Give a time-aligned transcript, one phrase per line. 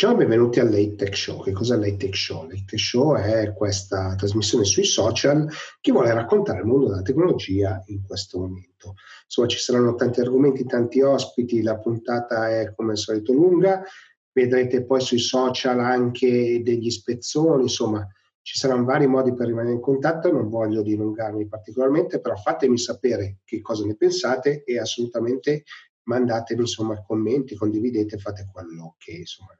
[0.00, 1.42] Ciao benvenuti al Late Tech Show.
[1.42, 2.42] Che cos'è Late Tech Show?
[2.42, 7.82] Late Tech Show è questa trasmissione sui social che vuole raccontare il mondo della tecnologia
[7.86, 8.94] in questo momento.
[9.24, 13.82] Insomma, ci saranno tanti argomenti, tanti ospiti, la puntata è come al solito lunga,
[14.30, 18.06] vedrete poi sui social anche degli spezzoni, insomma,
[18.40, 23.38] ci saranno vari modi per rimanere in contatto, non voglio dilungarmi particolarmente, però fatemi sapere
[23.42, 25.64] che cosa ne pensate e assolutamente
[26.04, 29.58] mandatemi insomma commenti, condividete, fate quello che insomma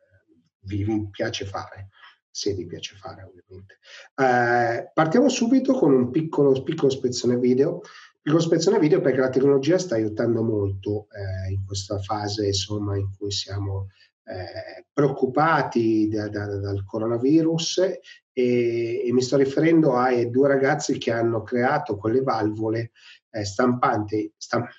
[0.61, 1.89] vi, piace fare,
[2.30, 3.79] se vi piace fare ovviamente.
[4.15, 7.81] Eh, partiamo subito con un piccolo, piccolo spezzone video.
[8.21, 13.11] Piccolo spezzone video perché la tecnologia sta aiutando molto eh, in questa fase insomma, in
[13.17, 13.89] cui siamo
[14.25, 21.11] eh, preoccupati da, da, dal coronavirus e, e, mi sto riferendo ai due ragazzi che
[21.11, 22.91] hanno creato quelle valvole
[23.31, 24.70] eh, stampanti, stamp-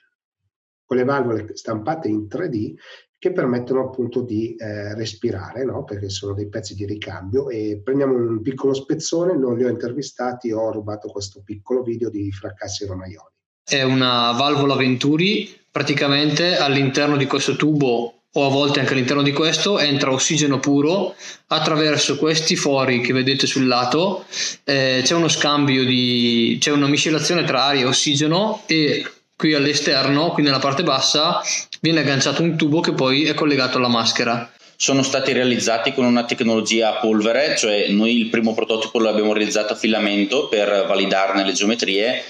[0.86, 2.76] quelle valvole stampate in 3D
[3.20, 5.84] che permettono appunto di eh, respirare, no?
[5.84, 10.54] perché sono dei pezzi di ricambio e prendiamo un piccolo spezzone, non li ho intervistati,
[10.54, 13.34] ho rubato questo piccolo video di Fracassi Romaioli.
[13.62, 19.34] È una valvola Venturi, praticamente all'interno di questo tubo o a volte anche all'interno di
[19.34, 21.16] questo entra ossigeno puro
[21.48, 24.24] attraverso questi fori che vedete sul lato
[24.66, 29.04] eh, c'è uno scambio di c'è una miscelazione tra aria e ossigeno e
[29.40, 31.40] qui all'esterno, qui nella parte bassa,
[31.80, 34.52] viene agganciato un tubo che poi è collegato alla maschera.
[34.76, 39.74] Sono stati realizzati con una tecnologia a polvere, cioè noi il primo prototipo l'abbiamo realizzato
[39.74, 42.24] a filamento per validarne le geometrie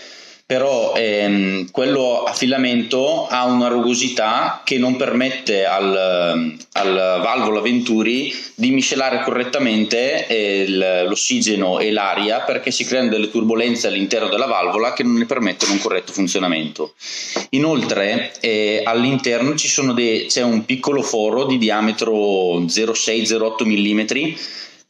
[0.50, 8.34] però ehm, quello a filamento ha una rugosità che non permette al, al valvola Venturi
[8.56, 14.94] di miscelare correttamente eh, l'ossigeno e l'aria perché si creano delle turbulenze all'interno della valvola
[14.94, 16.96] che non ne permettono un corretto funzionamento.
[17.52, 19.54] Inoltre eh, all'interno
[19.94, 22.12] dei, c'è un piccolo foro di diametro
[22.62, 24.38] 0,6-0,8 mm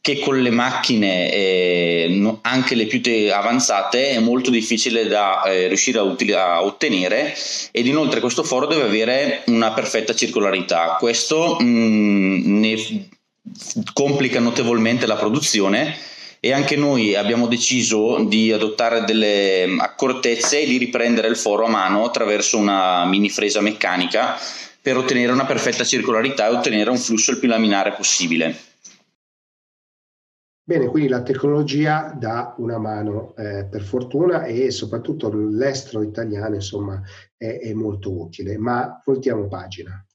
[0.02, 5.68] che con le macchine eh, anche le più te- avanzate è molto difficile da eh,
[5.68, 7.34] riuscire a, util- a, ottenere
[7.70, 13.08] ed inoltre questo foro deve avere una perfetta circolarità questo mh, mm, ne
[13.92, 15.94] complica notevolmente la produzione
[16.40, 21.68] e anche noi abbiamo deciso di adottare delle accortezze e di riprendere il foro a
[21.68, 24.38] mano attraverso una mini fresa meccanica
[24.80, 28.69] per ottenere una perfetta circolarità e ottenere un flusso il più laminare possibile.
[30.70, 37.02] Bene, quindi la tecnologia dà una mano eh, per fortuna e soprattutto l'estero italiano insomma
[37.36, 40.06] è, è molto utile, ma voltiamo pagina.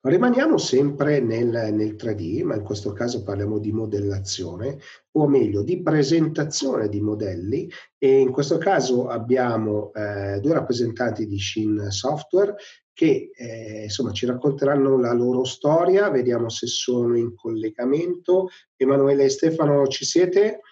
[0.00, 4.78] Rimaniamo sempre nel, nel, 3D, ma in questo caso parliamo di modellazione,
[5.18, 11.38] o meglio di presentazione di modelli e in questo caso abbiamo eh, due rappresentanti di
[11.38, 12.54] Shin Software
[12.98, 18.48] che eh, insomma ci racconteranno la loro storia, vediamo se sono in collegamento.
[18.74, 20.62] Emanuele e Stefano, ci siete?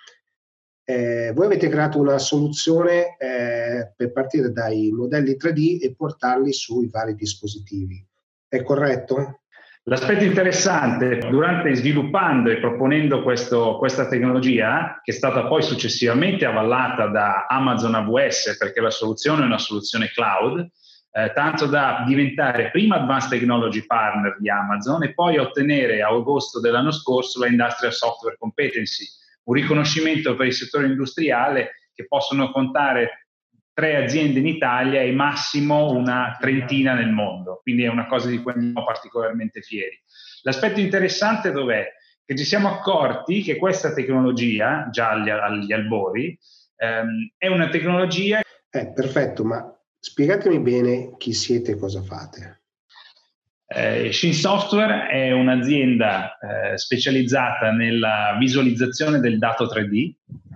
[0.82, 6.88] Eh, voi avete creato una soluzione eh, per partire dai modelli 3D e portarli sui
[6.88, 8.04] vari dispositivi.
[8.48, 9.42] È corretto?
[9.84, 17.06] L'aspetto interessante, durante sviluppando e proponendo questo, questa tecnologia, che è stata poi successivamente avallata
[17.06, 20.68] da Amazon AWS, perché la soluzione è una soluzione cloud,
[21.16, 26.60] eh, tanto da diventare prima Advanced Technology Partner di Amazon e poi ottenere a agosto
[26.60, 29.06] dell'anno scorso la Industrial Software Competency,
[29.44, 33.28] un riconoscimento per il settore industriale che possono contare
[33.72, 38.42] tre aziende in Italia e massimo una trentina nel mondo, quindi è una cosa di
[38.42, 39.98] cui siamo particolarmente fieri.
[40.42, 41.94] L'aspetto interessante dov'è?
[42.26, 46.38] Che ci siamo accorti che questa tecnologia, già agli, agli albori,
[46.76, 48.40] ehm, è una tecnologia...
[48.68, 49.75] Eh, perfetto, ma
[50.06, 52.60] Spiegatemi bene chi siete e cosa fate.
[53.66, 60.14] Eh, Shin Software è un'azienda eh, specializzata nella visualizzazione del dato 3D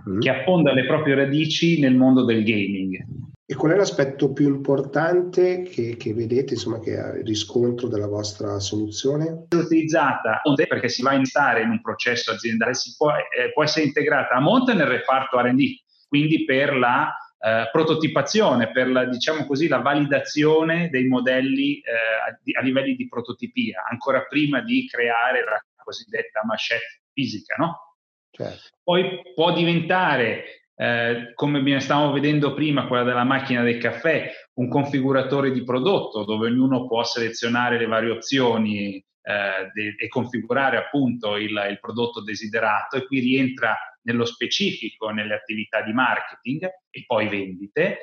[0.08, 0.20] mm.
[0.20, 3.04] che affonda le proprie radici nel mondo del gaming.
[3.44, 8.06] E qual è l'aspetto più importante che, che vedete, insomma, che ha il riscontro della
[8.06, 9.46] vostra soluzione?
[9.48, 13.86] È utilizzata perché si va a instare in un processo aziendale, può, eh, può essere
[13.86, 15.58] integrata a monte nel reparto RD,
[16.06, 21.90] quindi per la eh, prototipazione, per la, diciamo così, la validazione dei modelli eh,
[22.52, 27.96] a, a, livelli di prototipia, ancora prima di creare la cosiddetta machette fisica, no?
[28.30, 28.68] Certo.
[28.82, 35.50] Poi può diventare, eh, come stavamo vedendo prima, quella della macchina del caffè, un configuratore
[35.50, 41.50] di prodotto dove ognuno può selezionare le varie opzioni eh, de- e configurare appunto il,
[41.70, 47.98] il prodotto desiderato e qui rientra nello specifico nelle attività di marketing e poi vendite.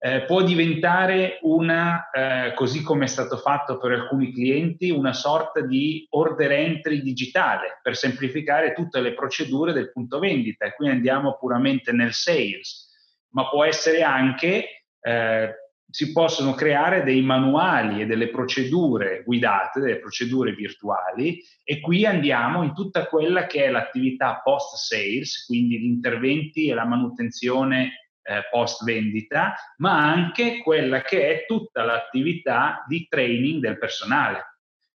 [0.00, 5.60] eh, può diventare una, eh, così come è stato fatto per alcuni clienti, una sorta
[5.60, 11.36] di order entry digitale per semplificare tutte le procedure del punto vendita e qui andiamo
[11.36, 12.86] puramente nel sales,
[13.30, 15.54] ma può essere anche, eh,
[15.90, 22.62] si possono creare dei manuali e delle procedure guidate, delle procedure virtuali e qui andiamo
[22.62, 28.42] in tutta quella che è l'attività post sales, quindi gli interventi e la manutenzione eh,
[28.50, 34.44] post vendita, ma anche quella che è tutta l'attività di training del personale.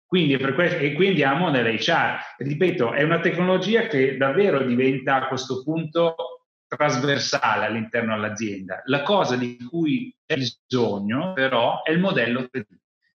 [0.05, 2.19] Quindi, questo, e qui andiamo nell'HR.
[2.37, 6.15] Ripeto, è una tecnologia che davvero diventa a questo punto
[6.75, 8.81] trasversale all'interno dell'azienda.
[8.85, 12.65] La cosa di cui c'è bisogno però è il modello 3D,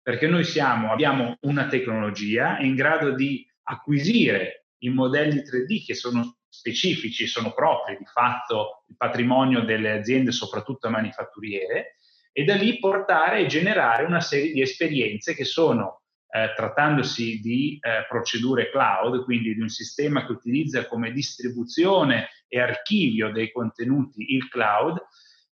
[0.03, 6.37] perché noi siamo, abbiamo una tecnologia in grado di acquisire i modelli 3D che sono
[6.49, 11.97] specifici, sono propri di fatto il patrimonio delle aziende, soprattutto manifatturiere,
[12.33, 16.03] e da lì portare e generare una serie di esperienze che sono,
[16.37, 22.61] eh, trattandosi di eh, procedure cloud, quindi di un sistema che utilizza come distribuzione e
[22.61, 24.99] archivio dei contenuti il cloud,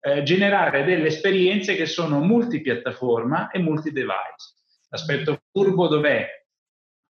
[0.01, 4.55] eh, generare delle esperienze che sono multipiattaforma e multi-device.
[4.91, 6.37] L'aspetto furbo dov'è?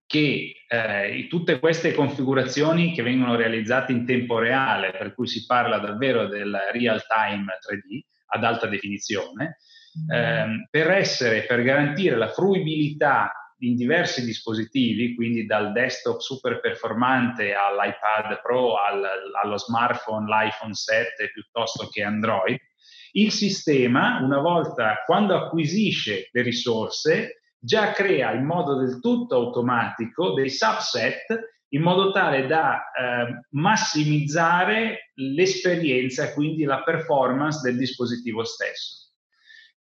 [0.09, 5.77] che eh, tutte queste configurazioni che vengono realizzate in tempo reale, per cui si parla
[5.77, 9.59] davvero del real time 3D ad alta definizione,
[10.11, 17.55] eh, per essere, per garantire la fruibilità in diversi dispositivi, quindi dal desktop super performante
[17.55, 19.05] all'iPad Pro, al,
[19.43, 22.59] allo smartphone, l'iPhone 7 piuttosto che Android,
[23.13, 30.35] il sistema, una volta quando acquisisce le risorse, già crea in modo del tutto automatico
[30.35, 31.27] dei subset
[31.71, 39.13] in modo tale da eh, massimizzare l'esperienza, quindi la performance del dispositivo stesso.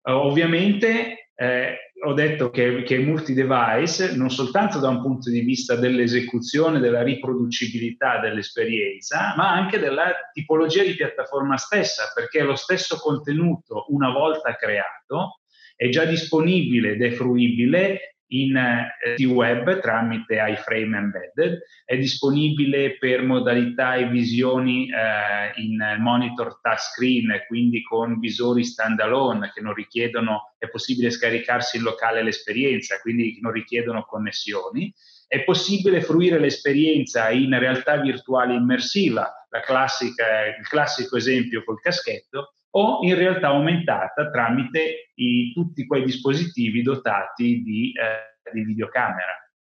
[0.02, 5.40] Uh, ovviamente eh, ho detto che, che è multi-device non soltanto da un punto di
[5.40, 12.96] vista dell'esecuzione, della riproducibilità dell'esperienza, ma anche della tipologia di piattaforma stessa, perché lo stesso
[12.96, 15.40] contenuto, una volta creato,
[15.76, 23.22] è già disponibile ed è fruibile in eh, web tramite iFrame Embedded, è disponibile per
[23.22, 30.68] modalità e visioni eh, in monitor touchscreen, quindi con visori standalone che non richiedono, è
[30.68, 34.92] possibile scaricarsi in locale l'esperienza, quindi non richiedono connessioni.
[35.26, 39.32] È possibile fruire l'esperienza in realtà virtuale immersiva,
[39.64, 46.82] classica, il classico esempio col caschetto, o in realtà aumentata tramite i, tutti quei dispositivi
[46.82, 49.32] dotati di, eh, di, videocamera.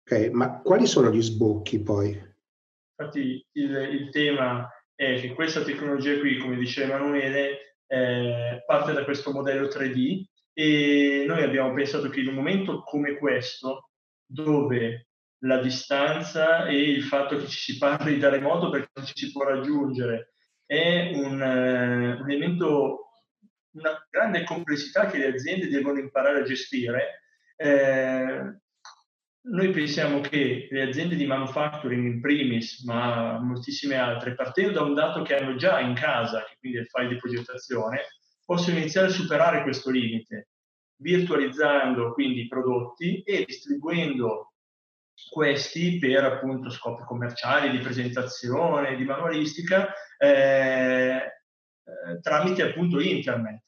[0.06, 2.08] Ok, ma quali sono gli sbocchi poi?
[2.96, 9.04] Infatti il, il tema è che questa tecnologia qui, come diceva Emanuele, eh, parte da
[9.04, 13.90] questo modello 3D e noi abbiamo pensato che in un momento come questo,
[14.24, 15.08] dove
[15.44, 19.32] la distanza e il fatto che ci si parli da remoto perché non ci si
[19.32, 20.33] può raggiungere
[20.66, 23.10] è un, uh, un elemento,
[23.72, 27.20] una grande complessità che le aziende devono imparare a gestire.
[27.56, 28.58] Eh,
[29.46, 34.94] noi pensiamo che le aziende di manufacturing in primis, ma moltissime altre, partendo da un
[34.94, 38.00] dato che hanno già in casa, che quindi è il file di progettazione,
[38.44, 40.48] possono iniziare a superare questo limite,
[40.96, 44.52] virtualizzando quindi i prodotti e distribuendo
[45.30, 51.34] questi per appunto scopi commerciali, di presentazione, di manualistica, eh,
[51.84, 53.62] eh, tramite appunto internet.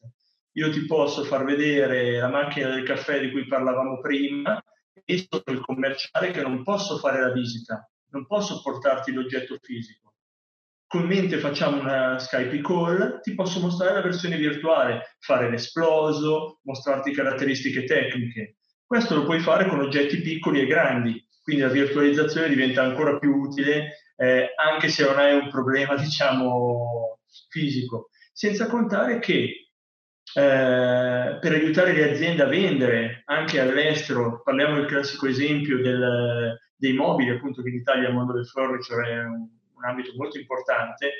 [0.53, 4.63] Io ti posso far vedere la macchina del caffè di cui parlavamo prima
[5.05, 10.15] e sono il commerciale che non posso fare la visita, non posso portarti l'oggetto fisico.
[10.87, 17.13] Con mente facciamo una Skype call, ti posso mostrare la versione virtuale, fare l'esploso, mostrarti
[17.13, 18.57] caratteristiche tecniche.
[18.87, 23.35] Questo lo puoi fare con oggetti piccoli e grandi, quindi la virtualizzazione diventa ancora più
[23.35, 27.19] utile eh, anche se non hai un problema, diciamo,
[27.49, 28.11] fisico.
[28.33, 29.71] Senza contare che
[30.35, 36.93] eh, per aiutare le aziende a vendere anche all'estero, parliamo del classico esempio del, dei
[36.93, 41.13] mobili, appunto che in Italia il mondo del furniture è un, un ambito molto importante,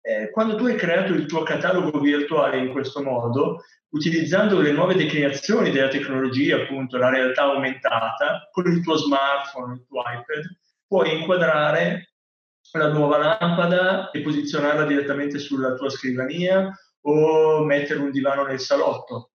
[0.00, 4.94] eh, quando tu hai creato il tuo catalogo virtuale in questo modo, utilizzando le nuove
[4.94, 11.20] declinazioni della tecnologia, appunto la realtà aumentata, con il tuo smartphone, il tuo iPad, puoi
[11.20, 12.11] inquadrare
[12.78, 16.70] la nuova lampada e posizionarla direttamente sulla tua scrivania
[17.02, 19.32] o mettere un divano nel salotto.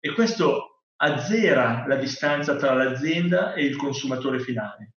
[0.00, 4.92] E questo azzera la distanza tra l'azienda e il consumatore finale.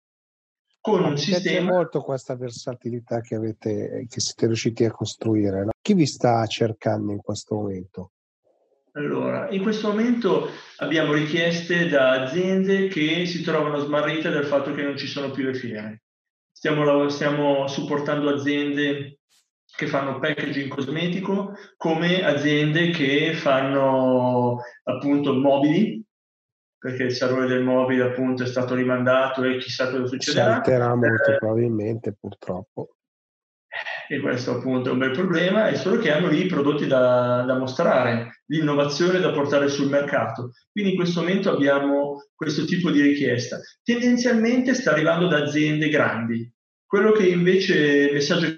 [0.81, 1.73] Con un Mi sistema...
[1.73, 5.67] molto questa versatilità che, avete, che siete riusciti a costruire.
[5.81, 8.11] Chi vi sta cercando in questo momento?
[8.93, 14.83] Allora, in questo momento abbiamo richieste da aziende che si trovano smarrite dal fatto che
[14.83, 16.03] non ci sono più le fiere.
[16.59, 19.19] Stiamo, stiamo supportando aziende
[19.77, 26.03] che fanno packaging cosmetico come aziende che fanno appunto mobili
[26.77, 30.55] perché il salone del mobile appunto è stato rimandato e chissà cosa succederà.
[30.55, 32.95] Salterà molto eh, probabilmente purtroppo.
[34.11, 37.43] E questo appunto è un bel problema, è solo che hanno lì i prodotti da,
[37.43, 40.53] da mostrare, l'innovazione da portare sul mercato.
[40.71, 43.59] Quindi in questo momento abbiamo questo tipo di richiesta.
[43.83, 46.51] Tendenzialmente sta arrivando da aziende grandi.
[46.87, 47.75] Quello che invece
[48.07, 48.57] il messaggio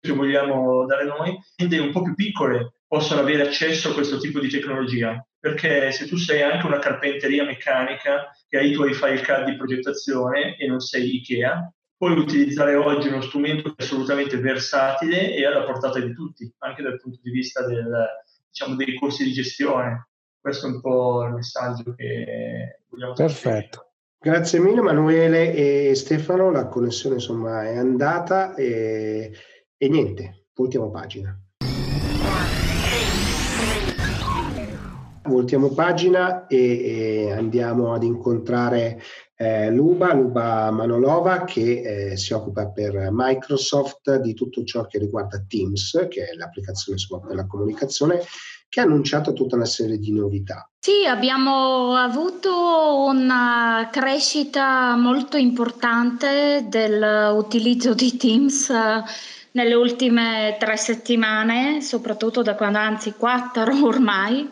[0.00, 4.38] che vogliamo dare noi, aziende un po' più piccole possono avere accesso a questo tipo
[4.38, 9.22] di tecnologia, perché se tu sei anche una carpenteria meccanica che hai i tuoi file
[9.22, 15.44] card di progettazione e non sei Ikea, puoi utilizzare oggi uno strumento assolutamente versatile e
[15.44, 18.06] alla portata di tutti, anche dal punto di vista del,
[18.48, 20.08] diciamo, dei corsi di gestione.
[20.40, 23.90] Questo è un po' il messaggio che vogliamo Perfetto.
[24.20, 25.54] Grazie mille Emanuele
[25.90, 29.32] e Stefano, la connessione insomma è andata e,
[29.76, 31.36] e niente, ultima pagina.
[35.28, 39.00] Voltiamo pagina e, e andiamo ad incontrare
[39.36, 45.44] eh, Luba, Luba Manolova, che eh, si occupa per Microsoft di tutto ciò che riguarda
[45.46, 48.20] Teams, che è l'applicazione per la comunicazione,
[48.68, 50.68] che ha annunciato tutta una serie di novità.
[50.80, 58.70] Sì, abbiamo avuto una crescita molto importante dell'utilizzo di Teams.
[58.70, 59.02] Eh,
[59.50, 64.48] nelle ultime tre settimane, soprattutto da quando, anzi quattro ormai,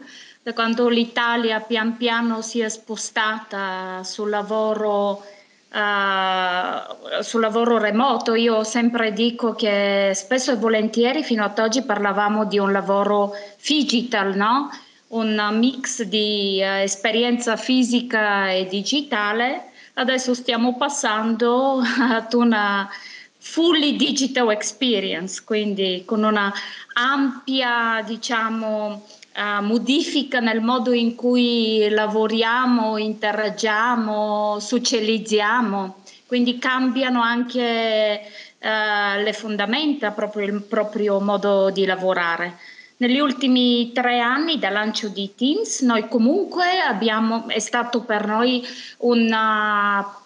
[0.47, 5.25] da quando l'Italia pian piano si è spostata sul lavoro,
[5.73, 12.45] uh, sul lavoro remoto, io sempre dico che spesso e volentieri fino ad oggi parlavamo
[12.45, 14.71] di un lavoro digital, no?
[15.09, 19.71] un mix di uh, esperienza fisica e digitale.
[19.95, 22.89] Adesso stiamo passando ad una
[23.37, 26.53] fully digital experience, quindi con una
[26.93, 29.03] ampia, diciamo,
[29.37, 38.21] uh, modifica nel modo in cui lavoriamo, interagiamo, socializziamo, quindi cambiano anche
[38.59, 42.57] uh, le fondamenta, proprio il proprio modo di lavorare.
[42.99, 48.67] Negli ultimi tre anni dal lancio di Teams, noi comunque abbiamo, è stato per noi
[48.99, 49.29] un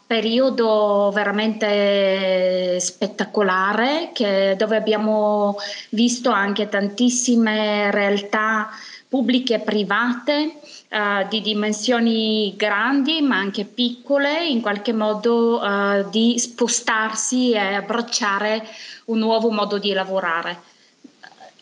[0.06, 5.56] periodo veramente spettacolare che, dove abbiamo
[5.90, 8.70] visto anche tantissime realtà
[9.10, 16.38] pubbliche e private uh, di dimensioni grandi ma anche piccole, in qualche modo uh, di
[16.38, 18.64] spostarsi e abbracciare
[19.06, 20.62] un nuovo modo di lavorare.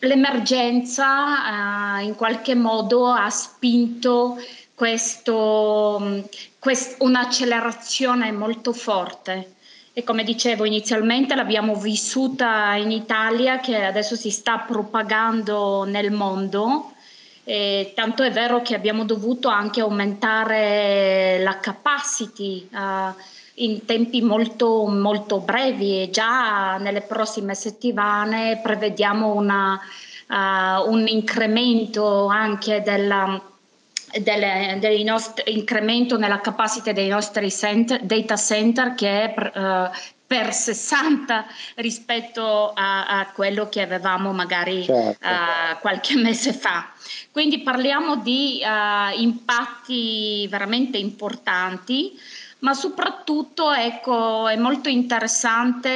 [0.01, 4.37] L'emergenza uh, in qualche modo ha spinto
[4.75, 6.29] questo,
[6.59, 9.55] quest, un'accelerazione molto forte.
[9.91, 16.93] E come dicevo inizialmente l'abbiamo vissuta in Italia che adesso si sta propagando nel mondo
[17.49, 23.11] eh, tanto è vero che abbiamo dovuto anche aumentare la capacity uh,
[23.55, 26.03] in tempi molto, molto brevi.
[26.03, 29.73] E già nelle prossime settimane prevediamo una,
[30.27, 33.41] uh, un incremento anche della,
[34.19, 39.89] delle, dei nostri, incremento nella capacità dei nostri center, data center che è uh,
[40.29, 41.43] per 60
[41.77, 45.27] rispetto a, a, quello che avevamo magari certo.
[45.27, 46.91] uh, qualche mese fa.
[47.31, 52.15] Quindi parliamo di uh, impatti veramente importanti,
[52.59, 55.89] ma soprattutto ecco, è molto interessante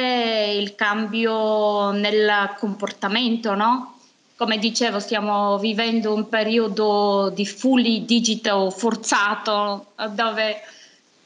[0.58, 3.98] il cambio nel comportamento, no?
[4.34, 10.60] Come dicevo, stiamo vivendo un periodo di fully digital forzato dove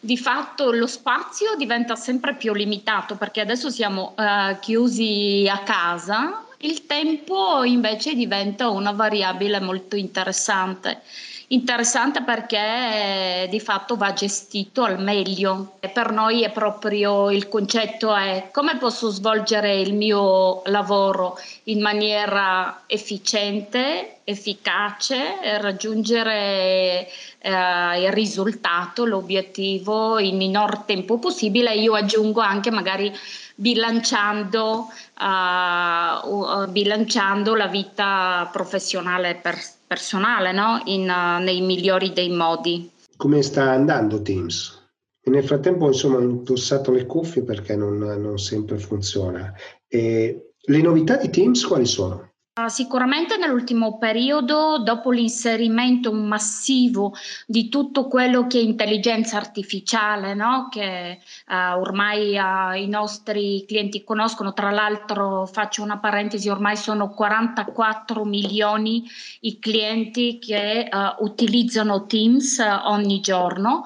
[0.00, 6.44] di fatto lo spazio diventa sempre più limitato perché adesso siamo uh, chiusi a casa,
[6.58, 11.02] il tempo invece diventa una variabile molto interessante
[11.48, 15.76] interessante perché di fatto va gestito al meglio.
[15.80, 22.82] Per noi è proprio il concetto è come posso svolgere il mio lavoro in maniera
[22.86, 31.74] efficiente, efficace raggiungere eh, il risultato, l'obiettivo in minor tempo possibile.
[31.74, 33.12] Io aggiungo anche magari
[33.54, 34.86] bilanciando,
[35.20, 40.80] uh, bilanciando la vita professionale per personale no?
[40.84, 42.90] In, uh, nei migliori dei modi.
[43.16, 44.76] Come sta andando Teams?
[45.20, 49.52] E nel frattempo insomma ho indossato le cuffie perché non, non sempre funziona.
[49.88, 52.27] E le novità di Teams quali sono?
[52.66, 57.14] Sicuramente nell'ultimo periodo, dopo l'inserimento massivo
[57.46, 60.68] di tutto quello che è intelligenza artificiale, no?
[60.70, 67.10] che uh, ormai uh, i nostri clienti conoscono, tra l'altro faccio una parentesi, ormai sono
[67.10, 69.08] 44 milioni
[69.40, 73.84] i clienti che uh, utilizzano Teams ogni giorno.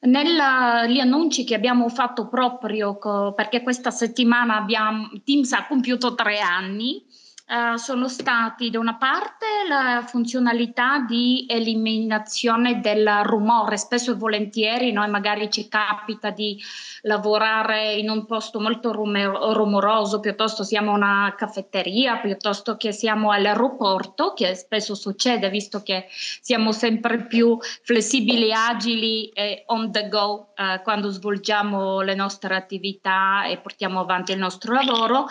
[0.00, 6.38] Negli annunci che abbiamo fatto proprio co- perché questa settimana abbiamo, Teams ha compiuto tre
[6.38, 7.04] anni,
[7.48, 14.92] Uh, sono stati da una parte la funzionalità di eliminazione del rumore, spesso e volentieri
[14.92, 16.60] noi magari ci capita di
[17.02, 24.54] lavorare in un posto molto rumoroso, piuttosto siamo una caffetteria, piuttosto che siamo all'aeroporto, che
[24.54, 31.08] spesso succede visto che siamo sempre più flessibili, agili e on the go uh, quando
[31.08, 35.28] svolgiamo le nostre attività e portiamo avanti il nostro lavoro.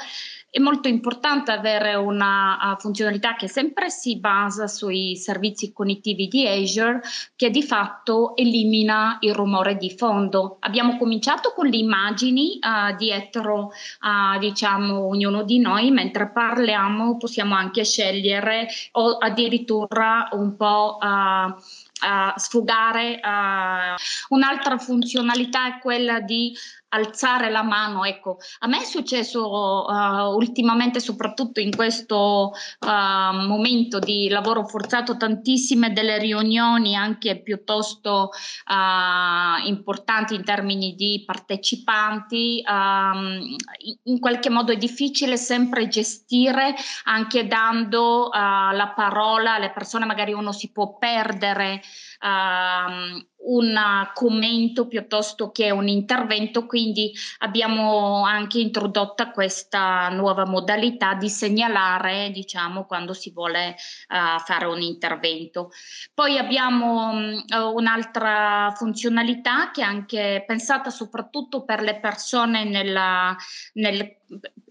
[0.58, 6.48] È molto importante avere una uh, funzionalità che sempre si basa sui servizi cognitivi di
[6.48, 7.00] Azure
[7.36, 10.58] che di fatto elimina il rumore di fondo.
[10.62, 17.54] Abbiamo cominciato con le immagini uh, dietro a diciamo ognuno di noi mentre parliamo possiamo
[17.54, 23.20] anche scegliere o addirittura un po' uh, uh, sfogare.
[23.24, 26.52] Uh, un'altra funzionalità è quella di
[26.89, 28.03] alzare la mano.
[28.06, 35.17] Ecco, a me è successo uh, ultimamente, soprattutto in questo uh, momento di lavoro forzato,
[35.17, 38.29] tantissime delle riunioni anche piuttosto
[38.67, 42.63] uh, importanti in termini di partecipanti.
[42.67, 43.56] Um,
[44.03, 50.51] in qualche modo è difficile sempre gestire anche dando la parola alle persone, magari uno
[50.51, 51.82] si può perdere.
[52.22, 53.80] Um, un
[54.14, 62.86] commento piuttosto che un intervento, quindi abbiamo anche introdotto questa nuova modalità di segnalare, diciamo,
[62.86, 63.76] quando si vuole
[64.10, 65.72] uh, fare un intervento.
[66.14, 67.44] Poi abbiamo um,
[67.74, 73.36] un'altra funzionalità che è anche pensata soprattutto per le persone nella,
[73.74, 74.16] nel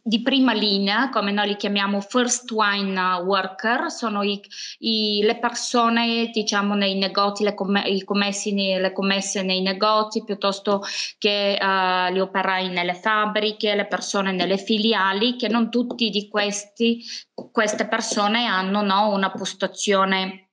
[0.02, 4.40] di prima linea, come noi li chiamiamo first wine worker, sono i,
[4.78, 10.82] i, le persone diciamo nei negozi, le, com- i commessi, le commesse nei negozi piuttosto
[11.18, 17.02] che uh, gli operai nelle fabbriche, le persone nelle filiali, che non tutti di questi,
[17.50, 20.45] queste persone hanno no, una postazione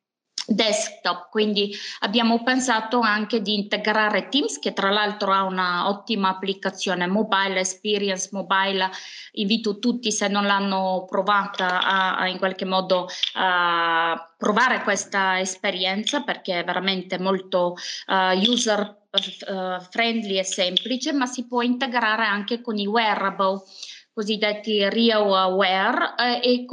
[0.45, 7.07] desktop, quindi abbiamo pensato anche di integrare Teams che tra l'altro ha una ottima applicazione
[7.07, 8.89] mobile, experience mobile,
[9.33, 16.21] invito tutti se non l'hanno provata a, a in qualche modo a provare questa esperienza
[16.21, 17.75] perché è veramente molto
[18.07, 19.03] uh, user
[19.49, 23.61] uh, friendly e semplice, ma si può integrare anche con i wearable
[24.13, 26.65] cosiddetti real aware eh, e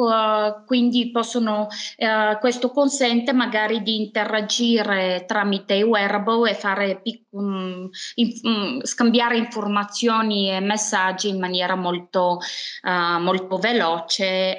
[0.67, 9.39] quindi possono, uh, questo consente magari di interagire tramite wearable e fare in, um, scambiare
[9.39, 12.39] informazioni e messaggi in maniera molto,
[12.83, 14.59] uh, molto veloce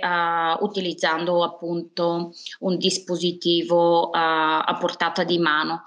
[0.60, 5.84] utilizzando appunto un dispositivo a portata di mano.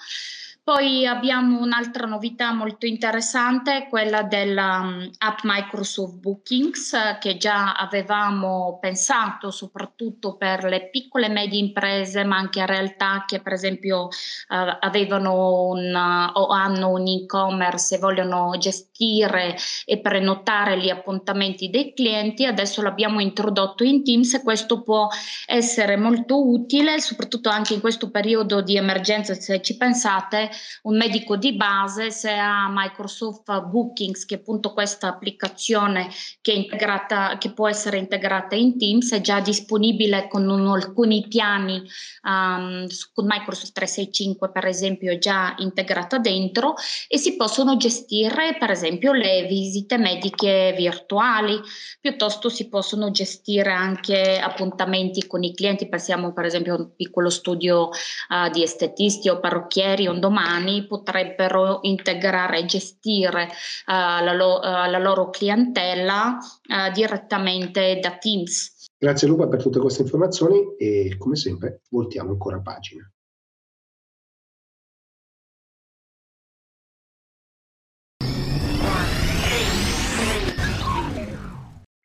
[0.64, 5.10] Poi abbiamo un'altra novità molto interessante, quella dell'app um,
[5.42, 12.38] Microsoft Bookings, eh, che già avevamo pensato soprattutto per le piccole e medie imprese, ma
[12.38, 15.94] anche realtà che per esempio eh, avevano un,
[16.32, 22.46] o hanno un e-commerce e vogliono gestire e prenotare gli appuntamenti dei clienti.
[22.46, 25.08] Adesso l'abbiamo introdotto in Teams e questo può
[25.44, 31.36] essere molto utile, soprattutto anche in questo periodo di emergenza, se ci pensate un medico
[31.36, 36.08] di base se ha Microsoft Bookings, che è appunto questa applicazione
[36.40, 41.82] che, integrata, che può essere integrata in Teams, è già disponibile con un, alcuni piani
[42.22, 46.74] um, con Microsoft 365 per esempio è già integrata dentro
[47.08, 51.60] e si possono gestire per esempio le visite mediche virtuali,
[52.00, 57.30] piuttosto si possono gestire anche appuntamenti con i clienti, pensiamo per esempio a un piccolo
[57.30, 64.32] studio uh, di estetisti o parrucchieri un domani umani potrebbero integrare e gestire uh, la,
[64.32, 68.88] lo- uh, la, loro clientela uh, direttamente da Teams.
[68.98, 73.08] Grazie Luca per tutte queste informazioni e come sempre voltiamo ancora pagina.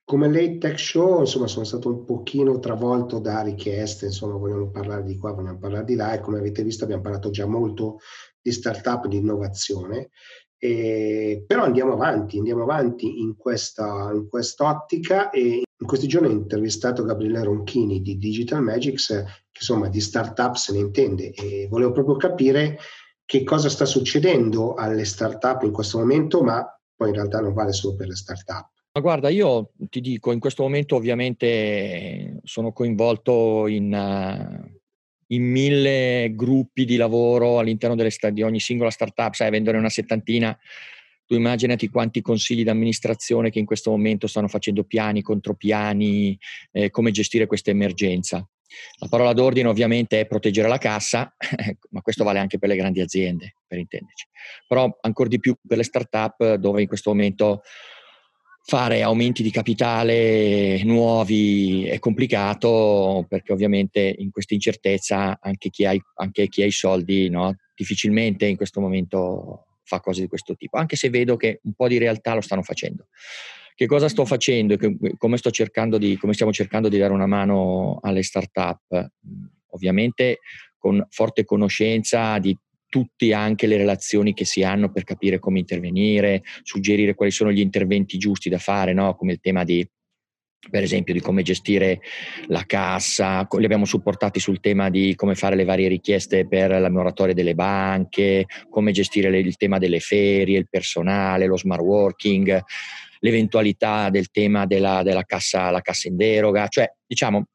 [0.09, 5.03] come late tech show, insomma, sono stato un pochino travolto da richieste, insomma, vogliono parlare
[5.03, 7.99] di qua, vogliono parlare di là e come avete visto abbiamo parlato già molto
[8.41, 10.09] di startup, di innovazione,
[10.61, 16.31] eh, però andiamo avanti, andiamo avanti in questa in quest'ottica e in questi giorni ho
[16.31, 21.93] intervistato Gabriele Ronchini di Digital Magics, che insomma di startup se ne intende e volevo
[21.93, 22.77] proprio capire
[23.23, 27.71] che cosa sta succedendo alle startup in questo momento, ma poi in realtà non vale
[27.71, 28.67] solo per le startup.
[28.91, 33.93] Ma guarda, io ti dico, in questo momento ovviamente sono coinvolto in,
[35.31, 40.57] in mille gruppi di lavoro all'interno delle, di ogni singola startup, sai, avendone una settantina,
[41.25, 46.37] tu immaginati quanti consigli d'amministrazione che in questo momento stanno facendo piani, contropiani,
[46.71, 48.37] eh, come gestire questa emergenza.
[48.99, 51.35] La parola d'ordine ovviamente è proteggere la cassa,
[51.91, 54.27] ma questo vale anche per le grandi aziende, per intenderci.
[54.67, 57.61] Però ancora di più per le start-up dove in questo momento
[58.69, 65.95] fare aumenti di capitale nuovi è complicato perché ovviamente in questa incertezza anche chi ha,
[66.17, 70.77] anche chi ha i soldi no, difficilmente in questo momento fa cose di questo tipo,
[70.77, 73.07] anche se vedo che un po' di realtà lo stanno facendo.
[73.73, 77.25] Che cosa sto facendo e come, sto cercando di, come stiamo cercando di dare una
[77.25, 79.13] mano alle start-up?
[79.71, 80.41] Ovviamente
[80.77, 82.55] con forte conoscenza di
[82.89, 87.59] tutte anche le relazioni che si hanno per capire come intervenire, suggerire quali sono gli
[87.59, 89.15] interventi giusti da fare, no?
[89.15, 89.87] come il tema di,
[90.69, 92.01] per esempio, di come gestire
[92.47, 96.89] la cassa, li abbiamo supportati sul tema di come fare le varie richieste per la
[96.89, 102.59] moratoria delle banche, come gestire il tema delle ferie, il personale, lo smart working,
[103.19, 107.45] l'eventualità del tema della, della cassa, cassa in deroga, cioè diciamo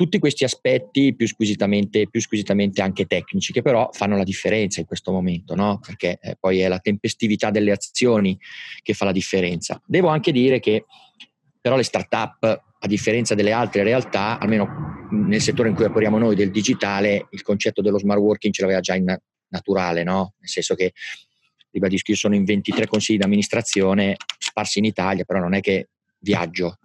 [0.00, 4.86] tutti questi aspetti più squisitamente, più squisitamente, anche tecnici, che però fanno la differenza in
[4.86, 5.78] questo momento, no?
[5.84, 8.38] perché eh, poi è la tempestività delle azioni
[8.80, 9.78] che fa la differenza.
[9.84, 10.86] Devo anche dire che
[11.60, 12.44] però le start-up,
[12.78, 17.42] a differenza delle altre realtà, almeno nel settore in cui operiamo noi del digitale, il
[17.42, 19.14] concetto dello smart working ce l'aveva già in
[19.48, 20.32] naturale, no?
[20.38, 20.94] nel senso che,
[21.72, 25.90] ribadisco, io sono in 23 consigli di amministrazione sparsi in Italia, però non è che
[26.20, 26.78] viaggio,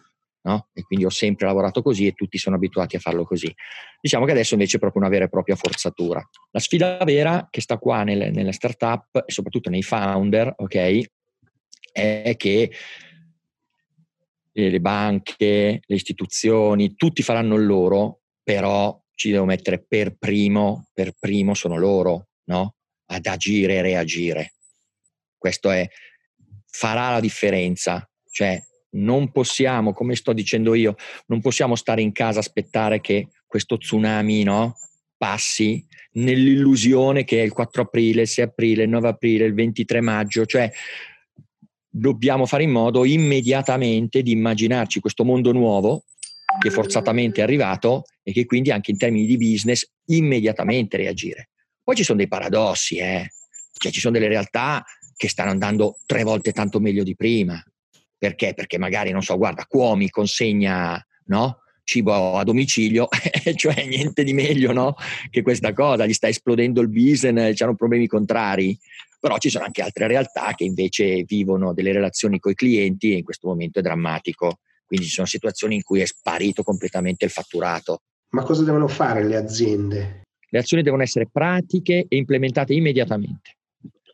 [0.45, 0.69] no?
[0.73, 3.53] E quindi ho sempre lavorato così e tutti sono abituati a farlo così.
[3.99, 6.23] Diciamo che adesso invece è proprio una vera e propria forzatura.
[6.51, 11.01] La sfida vera che sta qua nelle, nelle startup e soprattutto nei founder, ok,
[11.91, 12.71] è che
[14.51, 21.13] le banche, le istituzioni, tutti faranno il loro, però ci devo mettere per primo, per
[21.19, 22.75] primo sono loro, no?
[23.07, 24.53] Ad agire e reagire.
[25.37, 25.87] Questo è,
[26.65, 28.07] farà la differenza.
[28.29, 28.61] Cioè,
[28.95, 30.95] non possiamo, come sto dicendo io,
[31.27, 34.77] non possiamo stare in casa aspettare che questo tsunami no,
[35.17, 40.01] passi nell'illusione che è il 4 aprile, il 6 aprile, il 9 aprile, il 23
[40.01, 40.71] maggio, cioè
[41.89, 46.03] dobbiamo fare in modo immediatamente di immaginarci questo mondo nuovo
[46.59, 51.49] che forzatamente è arrivato e che quindi anche in termini di business immediatamente reagire.
[51.83, 53.29] Poi ci sono dei paradossi, eh?
[53.73, 54.83] cioè ci sono delle realtà
[55.15, 57.61] che stanno andando tre volte tanto meglio di prima,
[58.25, 58.55] perché?
[58.55, 61.59] Perché magari, non so, guarda, Cuomi consegna no?
[61.83, 63.07] cibo a domicilio,
[63.55, 64.95] cioè niente di meglio no?
[65.29, 68.77] che questa cosa, gli sta esplodendo il business, hanno problemi contrari.
[69.19, 73.17] Però ci sono anche altre realtà che invece vivono delle relazioni con i clienti e
[73.17, 74.59] in questo momento è drammatico.
[74.85, 78.01] Quindi ci sono situazioni in cui è sparito completamente il fatturato.
[78.29, 80.21] Ma cosa devono fare le aziende?
[80.47, 83.57] Le azioni devono essere pratiche e implementate immediatamente.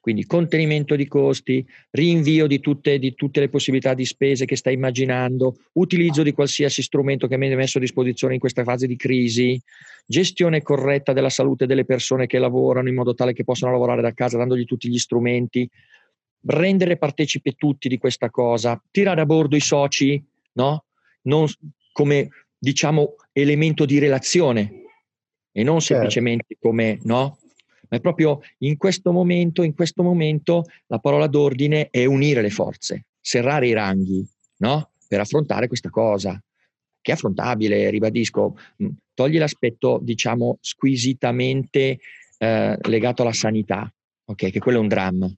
[0.01, 4.73] Quindi contenimento di costi, rinvio di tutte, di tutte, le possibilità di spese che stai
[4.73, 8.95] immaginando, utilizzo di qualsiasi strumento che mi hai messo a disposizione in questa fase di
[8.95, 9.61] crisi,
[10.03, 14.11] gestione corretta della salute delle persone che lavorano in modo tale che possano lavorare da
[14.11, 15.69] casa dandogli tutti gli strumenti,
[16.47, 20.19] rendere partecipi tutti di questa cosa, tirare a bordo i soci,
[20.53, 20.85] no?
[21.23, 21.45] Non
[21.91, 24.81] come diciamo elemento di relazione
[25.51, 25.93] e non certo.
[25.93, 27.37] semplicemente come no?
[27.91, 32.49] Ma è proprio in questo momento, in questo momento la parola d'ordine è unire le
[32.49, 34.25] forze, serrare i ranghi,
[34.57, 34.91] no?
[35.07, 36.41] Per affrontare questa cosa,
[37.01, 41.99] che è affrontabile, ribadisco, mm, togli l'aspetto, diciamo, squisitamente
[42.37, 44.51] eh, legato alla sanità, ok?
[44.51, 45.29] Che quello è un dramma,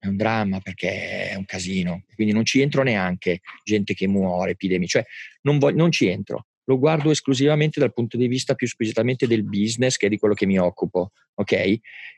[0.00, 4.50] è un dramma perché è un casino, quindi non ci entro neanche gente che muore,
[4.50, 5.04] epidemie, cioè
[5.42, 9.42] non, voglio, non ci entro lo guardo esclusivamente dal punto di vista più squisitamente del
[9.42, 11.52] business, che è di quello che mi occupo, ok?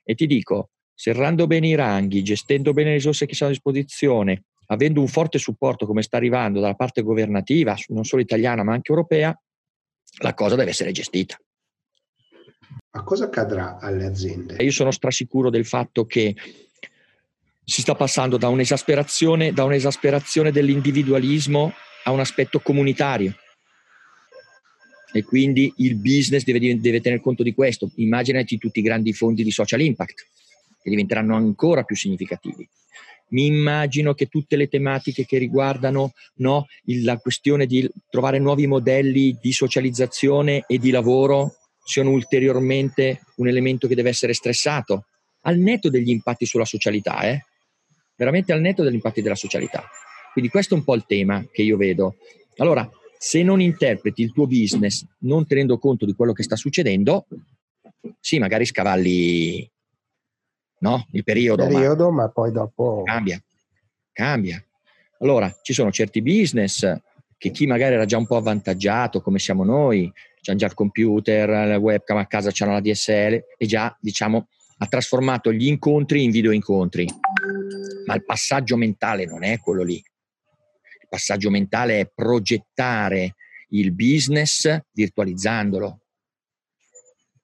[0.03, 4.43] E ti dico, serrando bene i ranghi, gestendo bene le risorse che sono a disposizione,
[4.67, 8.91] avendo un forte supporto come sta arrivando dalla parte governativa, non solo italiana ma anche
[8.91, 9.41] europea,
[10.19, 11.37] la cosa deve essere gestita.
[12.93, 14.57] Ma cosa accadrà alle aziende?
[14.65, 16.35] Io sono strasicuro del fatto che
[17.63, 23.33] si sta passando da un'esasperazione, da un'esasperazione dell'individualismo a un aspetto comunitario
[25.13, 27.91] e quindi il business deve, deve tener conto di questo.
[27.97, 30.27] Immaginati tutti i grandi fondi di social impact
[30.83, 32.69] che diventeranno ancora più significativi.
[33.33, 36.67] mi immagino che tutte le tematiche che riguardano no,
[37.03, 43.87] la questione di trovare nuovi modelli di socializzazione e di lavoro siano ulteriormente un elemento
[43.87, 45.07] che deve essere stressato,
[45.43, 47.45] al netto degli impatti sulla socialità, eh?
[48.17, 49.89] veramente al netto degli impatti della socialità.
[50.33, 52.17] Quindi questo è un po' il tema che io vedo.
[52.57, 52.89] Allora,
[53.23, 57.27] se non interpreti il tuo business non tenendo conto di quello che sta succedendo,
[58.19, 59.71] sì, magari scavalli
[60.79, 61.07] no?
[61.11, 63.39] il periodo, il periodo ma, ma poi dopo cambia,
[64.11, 64.65] cambia.
[65.19, 66.91] Allora, ci sono certi business
[67.37, 71.47] che chi magari era già un po' avvantaggiato, come siamo noi, c'hanno già il computer,
[71.47, 76.31] la webcam a casa, c'hanno la DSL e già, diciamo, ha trasformato gli incontri in
[76.31, 77.07] video incontri.
[78.07, 80.03] Ma il passaggio mentale non è quello lì.
[81.11, 83.35] Passaggio mentale è progettare
[83.71, 86.01] il business virtualizzandolo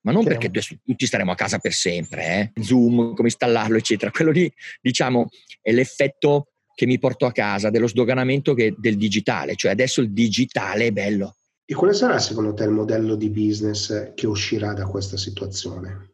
[0.06, 0.50] ma non perché
[0.84, 2.62] tutti staremo a casa per sempre, eh?
[2.62, 4.12] Zoom, come installarlo, eccetera.
[4.12, 4.50] Quello lì,
[4.80, 5.28] diciamo,
[5.60, 10.12] è l'effetto che mi porto a casa dello sdoganamento che, del digitale, cioè adesso il
[10.12, 11.34] digitale è bello.
[11.64, 16.12] E quale sarà secondo te il modello di business che uscirà da questa situazione?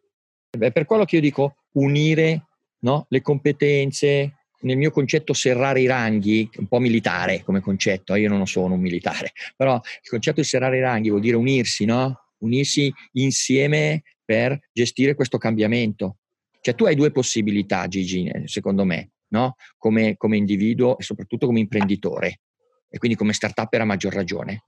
[0.57, 2.47] Beh, per quello che io dico, unire
[2.79, 8.29] no, le competenze, nel mio concetto serrare i ranghi, un po' militare come concetto, io
[8.29, 12.29] non sono un militare, però il concetto di serrare i ranghi vuol dire unirsi, no?
[12.38, 16.18] unirsi insieme per gestire questo cambiamento.
[16.61, 19.57] Cioè tu hai due possibilità, Gigi, eh, secondo me, no?
[19.79, 22.40] come, come individuo e soprattutto come imprenditore,
[22.88, 24.64] e quindi come startup a maggior ragione.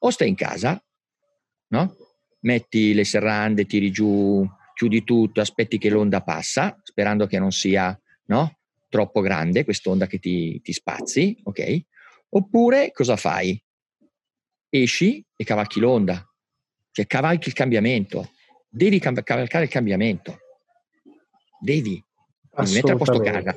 [0.00, 0.82] O stai in casa,
[1.68, 1.96] no?
[2.40, 7.98] metti le serrande, tiri giù, chiudi tutto, aspetti che l'onda passa, sperando che non sia
[8.26, 8.55] no?
[8.88, 11.80] Troppo grande quest'onda che ti, ti spazi, ok?
[12.30, 13.60] Oppure cosa fai?
[14.68, 16.24] Esci e cavalchi l'onda,
[16.90, 18.32] cioè cavalchi il cambiamento,
[18.68, 20.38] devi cavalcare il cambiamento,
[21.60, 22.02] devi,
[22.56, 23.56] devi mettere a posto casa,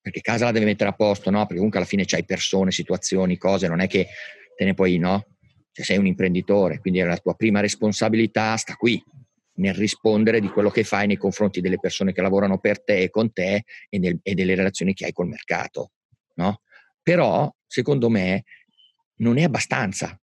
[0.00, 1.40] perché casa la devi mettere a posto, no?
[1.40, 4.08] Perché comunque alla fine c'hai persone, situazioni, cose, non è che
[4.56, 5.26] te ne puoi, no?
[5.72, 9.02] Cioè sei un imprenditore, quindi la tua prima responsabilità sta qui,
[9.56, 13.10] nel rispondere di quello che fai nei confronti delle persone che lavorano per te e
[13.10, 15.92] con te e, nel, e delle relazioni che hai col mercato,
[16.34, 16.62] no?
[17.02, 18.44] Però, secondo me,
[19.16, 20.18] non è abbastanza.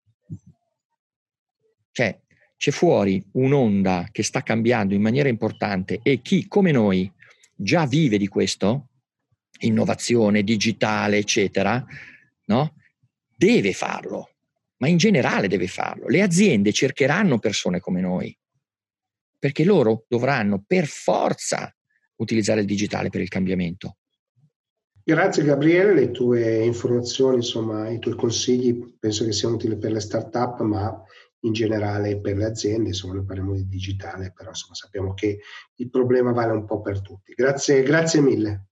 [1.92, 2.20] Cioè,
[2.58, 7.12] c'è fuori un'onda che sta cambiando in maniera importante e chi, come noi,
[7.56, 8.90] già vive di questo,
[9.60, 11.84] innovazione digitale, eccetera,
[12.46, 12.76] no?
[13.36, 14.36] deve farlo,
[14.78, 16.08] ma in generale deve farlo.
[16.08, 18.36] Le aziende cercheranno persone come noi,
[19.42, 21.76] perché loro dovranno per forza
[22.18, 23.98] utilizzare il digitale per il cambiamento.
[25.04, 30.00] Grazie Gabriele, le tue informazioni, insomma, i tuoi consigli penso che siano utili per le
[30.00, 31.04] start-up, ma
[31.40, 35.40] in generale per le aziende, insomma noi parliamo di digitale, però insomma sappiamo che
[35.74, 37.34] il problema vale un po' per tutti.
[37.34, 38.68] Grazie, grazie mille.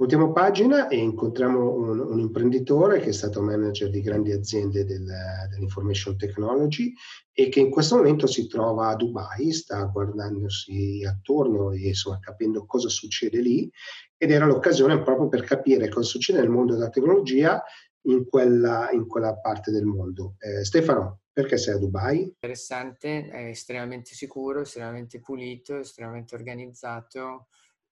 [0.00, 5.04] Voltiamo pagina e incontriamo un, un, imprenditore che è stato manager di grandi aziende del,
[5.50, 6.92] dell'information technology
[7.32, 12.64] e che in questo momento si trova a Dubai, sta guardandosi attorno e insomma capendo
[12.64, 13.68] cosa succede lì
[14.16, 17.60] ed era l'occasione proprio per capire cosa succede nel mondo della tecnologia
[18.02, 20.36] in quella, in quella parte del mondo.
[20.38, 22.22] Eh, Stefano, perché sei a Dubai?
[22.22, 27.48] Interessante, è estremamente sicuro, estremamente pulito, estremamente organizzato,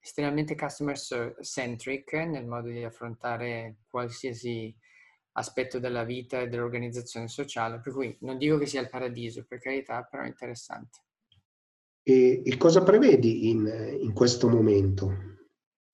[0.07, 0.97] estremamente customer
[1.43, 4.73] centric nel modo di affrontare qualsiasi
[5.33, 9.59] aspetto della vita e dell'organizzazione sociale, per cui non dico che sia il paradiso, per
[9.59, 11.01] carità, però è interessante.
[12.03, 15.35] E, e cosa prevedi in, in questo momento?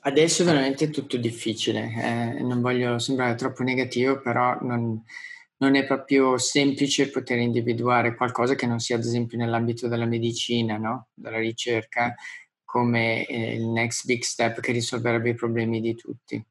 [0.05, 5.03] Adesso è veramente tutto difficile, eh, non voglio sembrare troppo negativo, però non,
[5.59, 10.77] non, è proprio semplice poter individuare qualcosa che non sia ad esempio nell'ambito della medicina,
[10.77, 11.09] no?
[11.15, 12.15] della ricerca,
[12.73, 16.43] come eh, il next big step che risolverebbe i problemi di tutti.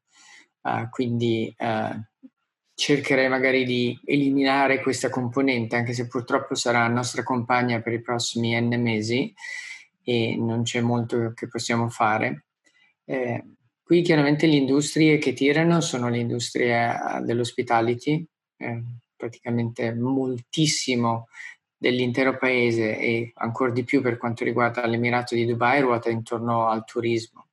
[0.62, 2.28] Uh, quindi uh,
[2.74, 8.58] cercherei magari di eliminare questa componente, anche se purtroppo sarà nostra compagna per i prossimi
[8.60, 9.34] n mesi
[10.04, 12.44] e non c'è molto che possiamo fare
[13.04, 13.44] eh,
[13.82, 18.82] qui chiaramente le industrie che tirano sono le industrie eh, dell'hospitality, eh,
[19.16, 21.28] praticamente moltissimo
[21.82, 26.84] dell'intero paese e ancora di più per quanto riguarda l'Emirato di Dubai ruota intorno al
[26.84, 27.48] turismo.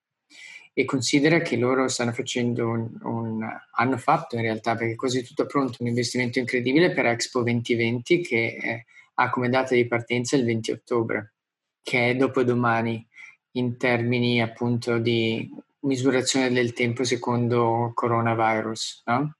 [0.71, 5.47] E considera che loro stanno facendo un, un hanno fatto in realtà, perché così tutto
[5.47, 10.45] pronto, un investimento incredibile per Expo 2020 che eh, ha come data di partenza il
[10.45, 11.33] 20 ottobre,
[11.81, 13.05] che è dopodomani
[13.53, 19.03] in termini appunto di misurazione del tempo secondo coronavirus.
[19.07, 19.37] No?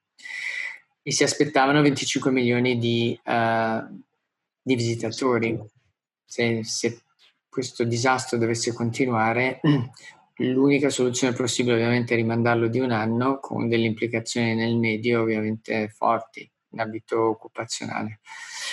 [1.04, 4.02] E si aspettavano 25 milioni di, uh,
[4.70, 5.60] di visitatori.
[6.24, 7.02] Se, se,
[7.50, 9.60] questo disastro dovesse continuare,
[10.38, 15.90] l'unica soluzione possibile ovviamente è rimandarlo di un anno con delle implicazioni nel medio ovviamente
[15.90, 18.20] forti in ambito occupazionale.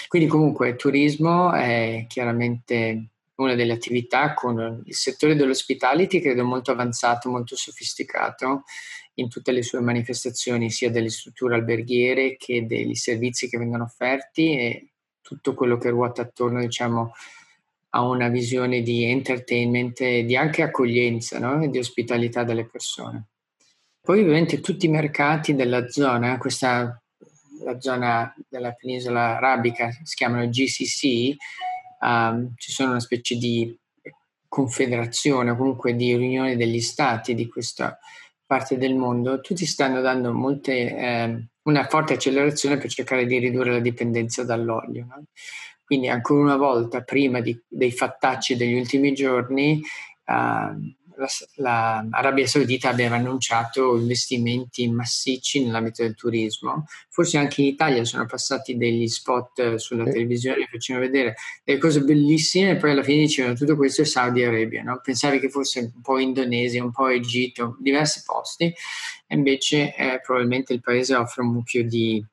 [0.09, 6.73] Quindi comunque il turismo è chiaramente una delle attività con il settore dell'hospitality credo molto
[6.73, 8.65] avanzato, molto sofisticato
[9.15, 14.59] in tutte le sue manifestazioni, sia delle strutture alberghiere che dei servizi che vengono offerti
[14.59, 14.91] e
[15.27, 17.13] tutto quello che ruota attorno, diciamo,
[17.91, 21.63] a una visione di entertainment e di anche accoglienza no?
[21.63, 23.29] e di ospitalità delle persone.
[24.01, 27.01] Poi ovviamente tutti i mercati della zona, questa
[27.65, 31.35] la zona della penisola arabica si chiamano GCC,
[32.01, 33.77] um, ci sono una specie di
[34.47, 37.99] confederazione o comunque di riunione degli stati di questa
[38.45, 43.73] parte del mondo, tutti stanno dando molte, eh, una forte accelerazione per cercare di ridurre
[43.73, 45.07] la dipendenza dall'olio.
[45.09, 45.25] No?
[45.85, 49.81] Quindi ancora una volta, prima di, dei fattacci degli ultimi giorni,
[50.27, 51.06] uh,
[51.57, 56.85] l'Arabia la Saudita aveva annunciato investimenti massicci nell'ambito del turismo.
[57.09, 60.13] Forse anche in Italia sono passati degli spot sulla sì.
[60.13, 64.45] televisione, facevano vedere delle cose bellissime e poi alla fine dicevano tutto questo è Saudi
[64.45, 64.83] Arabia.
[64.83, 65.01] No?
[65.03, 70.73] Pensavi che fosse un po' Indonesia, un po' Egitto, diversi posti, e invece eh, probabilmente
[70.73, 72.25] il paese offre un mucchio di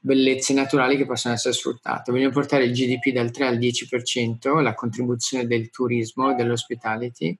[0.00, 2.10] bellezze naturali che possono essere sfruttate.
[2.10, 7.38] Vogliono portare il GDP dal 3 al 10%, la contribuzione del turismo e dell'hospitality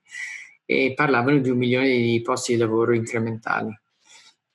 [0.73, 3.77] e parlavano di un milione di posti di lavoro incrementali.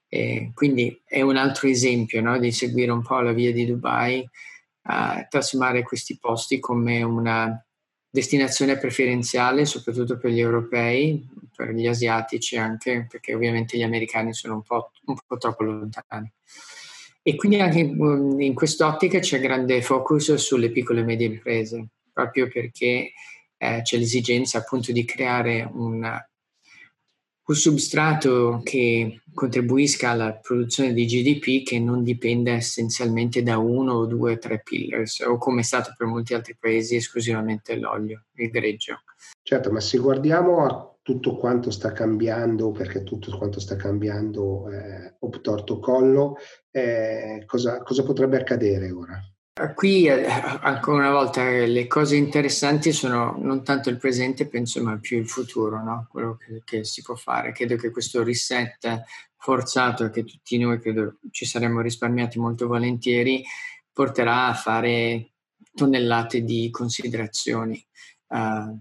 [0.09, 4.27] E quindi è un altro esempio no, di seguire un po' la via di Dubai,
[4.91, 7.63] a trasformare questi posti come una
[8.11, 14.55] destinazione preferenziale, soprattutto per gli europei, per gli asiatici anche, perché ovviamente gli americani sono
[14.55, 16.33] un po', un po troppo lontani.
[17.23, 22.49] E quindi anche in, in quest'ottica c'è grande focus sulle piccole e medie imprese, proprio
[22.49, 23.13] perché
[23.59, 31.67] eh, c'è l'esigenza appunto di creare un, un substrato che contribuisca alla produzione di GDP
[31.67, 35.93] che non dipenda essenzialmente da uno o due o tre pillars o come è stato
[35.97, 39.03] per molti altri paesi esclusivamente l'olio, il greggio.
[39.43, 45.15] Certo, ma se guardiamo a tutto quanto sta cambiando, perché tutto quanto sta cambiando eh,
[45.21, 46.37] obtorto collo,
[46.71, 49.19] eh, cosa, cosa potrebbe accadere ora?
[49.75, 54.97] Qui eh, ancora una volta le cose interessanti sono non tanto il presente, penso, ma
[54.99, 56.07] più il futuro, no?
[56.11, 57.53] quello che, che, si può fare.
[57.53, 59.03] Credo che questo reset
[59.37, 63.45] forzato che tutti noi credo ci saremmo risparmiati molto volentieri
[63.93, 65.33] porterà a fare
[65.75, 67.85] tonnellate di considerazioni.
[68.29, 68.79] Uh,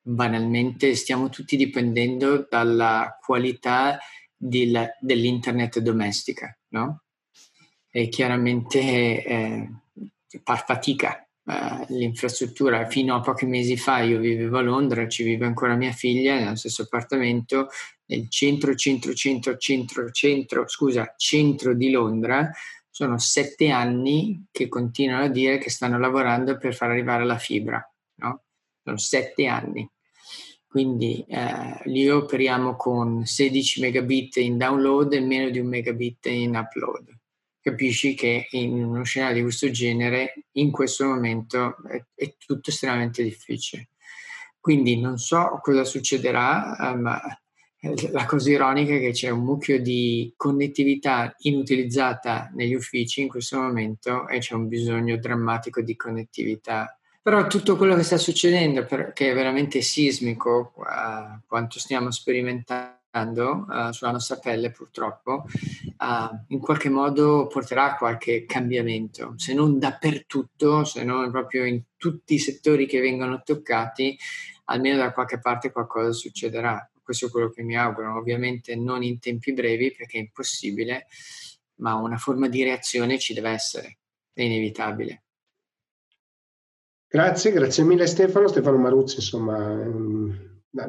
[0.00, 3.98] banalmente stiamo tutti dipendendo dalla qualità
[4.36, 7.02] del, dell'internet domestica, no?
[7.90, 9.70] E chiaramente eh,
[10.42, 12.86] far fatica eh, l'infrastruttura.
[12.86, 16.54] Fino a pochi mesi fa io vivevo a Londra, ci vive ancora mia figlia nello
[16.54, 17.68] stesso appartamento,
[18.06, 22.50] nel centro, centro, centro, centro, centro, scusa, centro di Londra.
[22.88, 27.82] Sono sette anni che continuano a dire che stanno lavorando per far arrivare la fibra,
[28.16, 28.42] no?
[28.82, 29.88] Sono sette anni.
[30.66, 36.54] Quindi eh, lì operiamo con 16 megabit in download e meno di un megabit in
[36.56, 37.20] upload
[37.62, 43.22] capisci che in uno scenario di questo genere, in questo momento, è, è tutto estremamente
[43.22, 43.88] difficile.
[44.60, 47.20] Quindi non so cosa succederà, eh, ma
[48.12, 53.58] la cosa ironica è che c'è un mucchio di connettività inutilizzata negli uffici in questo
[53.58, 56.96] momento e c'è un bisogno drammatico di connettività.
[57.20, 60.72] Però tutto quello che sta succedendo, che è veramente sismico,
[61.46, 68.44] quanto stiamo sperimentando, uh, sulla nostra pelle purtroppo, uh, in qualche modo porterà a qualche
[68.46, 74.18] cambiamento, se non dappertutto, se non proprio in tutti i settori che vengono toccati,
[74.66, 76.90] almeno da qualche parte qualcosa succederà.
[77.02, 81.06] Questo è quello che mi auguro, ovviamente non in tempi brevi perché è impossibile,
[81.76, 83.98] ma una forma di reazione ci deve essere,
[84.32, 85.22] è inevitabile.
[87.08, 89.84] Grazie, grazie mille Stefano, Stefano Maruzzi, insomma,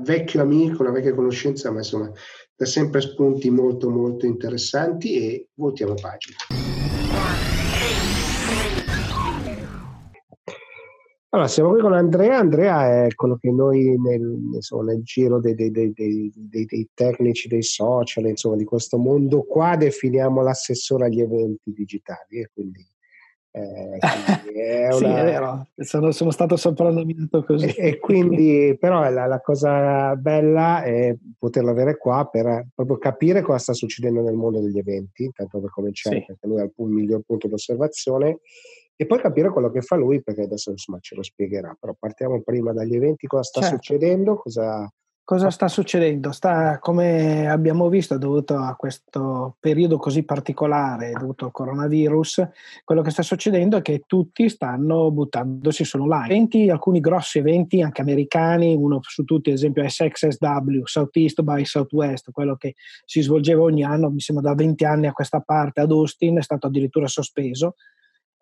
[0.02, 2.12] vecchio amico, una vecchia conoscenza, ma insomma
[2.56, 6.38] dà sempre spunti molto molto interessanti e voltiamo pagina.
[11.30, 12.38] Allora, siamo qui con Andrea.
[12.38, 14.22] Andrea è quello che noi nel,
[14.54, 19.76] insomma, nel giro dei, dei, dei, dei, tecnici, dei social, insomma, di questo mondo qua
[19.76, 22.48] definiamo l'assessore agli eventi digitali.
[22.54, 22.86] quindi
[23.56, 24.00] eh,
[24.52, 24.98] è una...
[24.98, 27.68] sì, è vero, sono, sono stato soprannominato così.
[27.68, 33.42] E, e quindi, però, la, la, cosa bella è poterlo avere qua per proprio capire
[33.42, 36.26] cosa sta succedendo nel mondo degli eventi, tanto per cominciare, sì.
[36.26, 38.40] perché lui è il, miglior punto di osservazione,
[38.96, 42.42] e poi capire quello che fa lui perché adesso insomma ce lo spiegherà però partiamo
[42.42, 43.76] prima dagli eventi cosa sta certo.
[43.76, 44.88] succedendo cosa
[45.26, 46.34] Cosa sta succedendo?
[46.34, 52.46] Sta, come abbiamo visto, dovuto a questo periodo così particolare, dovuto al coronavirus,
[52.84, 56.26] quello che sta succedendo è che tutti stanno buttandosi sull'online.
[56.26, 62.30] Eventi, alcuni grossi eventi, anche americani, uno su tutti, ad esempio SXSW, Southeast by Southwest,
[62.32, 65.92] quello che si svolgeva ogni anno, mi sembra da 20 anni a questa parte ad
[65.92, 67.76] Austin, è stato addirittura sospeso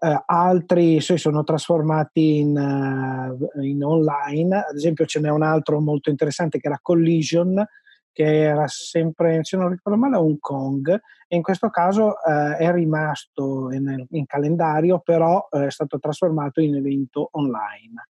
[0.02, 5.80] Uh, altri si sono trasformati in, uh, in, online, ad esempio ce n'è un altro
[5.80, 7.64] molto interessante che era Collision,
[8.12, 12.56] che era sempre, se non ricordo male, a Hong Kong, e in questo caso uh,
[12.58, 18.08] è rimasto in, in calendario, però è stato trasformato in evento online.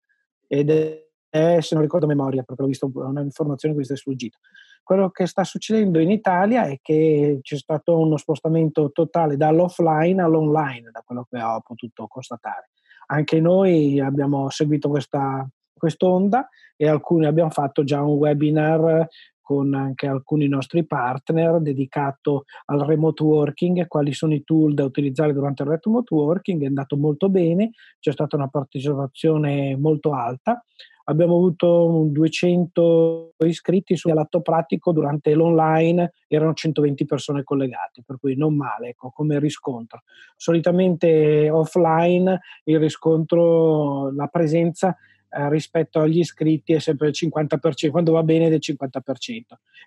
[0.46, 4.38] Ed è, se non ricordo memoria, perché ho visto un'informazione che mi è sfuggita.
[4.84, 10.90] Quello che sta succedendo in Italia è che c'è stato uno spostamento totale dall'offline all'online,
[10.92, 12.72] da quello che ho potuto constatare.
[13.08, 15.48] Anche noi abbiamo seguito questa
[15.80, 19.08] quest'onda e alcuni abbiamo fatto già un webinar
[19.42, 25.34] con anche alcuni nostri partner dedicato al remote working, quali sono i tool da utilizzare
[25.34, 30.64] durante il remote working, è andato molto bene, c'è stata una partecipazione molto alta
[31.10, 38.56] abbiamo avuto 200 iscritti sull'atto pratico durante l'online, erano 120 persone collegate, per cui non
[38.56, 40.04] male ecco, come riscontro.
[40.36, 44.96] Solitamente offline il riscontro, la presenza
[45.30, 49.00] eh, rispetto agli iscritti è sempre il 50%, quando va bene del 50%.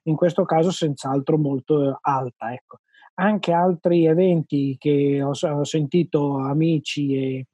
[0.05, 2.53] In questo caso senz'altro molto alta.
[2.53, 2.81] Ecco.
[3.15, 7.47] Anche altri eventi che ho, ho sentito amici e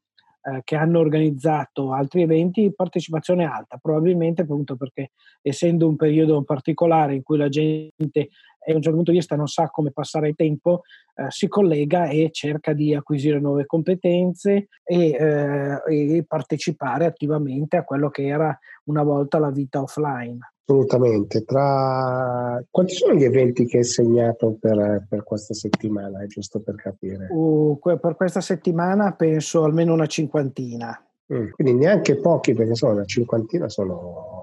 [0.48, 5.10] eh, che hanno organizzato altri eventi, partecipazione alta, probabilmente appunto perché
[5.42, 8.28] essendo un periodo particolare in cui la gente
[8.72, 10.82] a un certo punto di vista non sa come passare il tempo,
[11.14, 17.84] eh, si collega e cerca di acquisire nuove competenze e, eh, e partecipare attivamente a
[17.84, 20.38] quello che era una volta la vita offline.
[20.68, 21.44] Assolutamente.
[21.44, 22.62] Tra...
[22.70, 27.26] Quanti sono gli eventi che hai segnato per, per questa settimana, giusto per capire?
[27.30, 31.02] Uh, per questa settimana penso almeno una cinquantina.
[31.32, 34.37] Mm, quindi neanche pochi, perché sono una cinquantina sono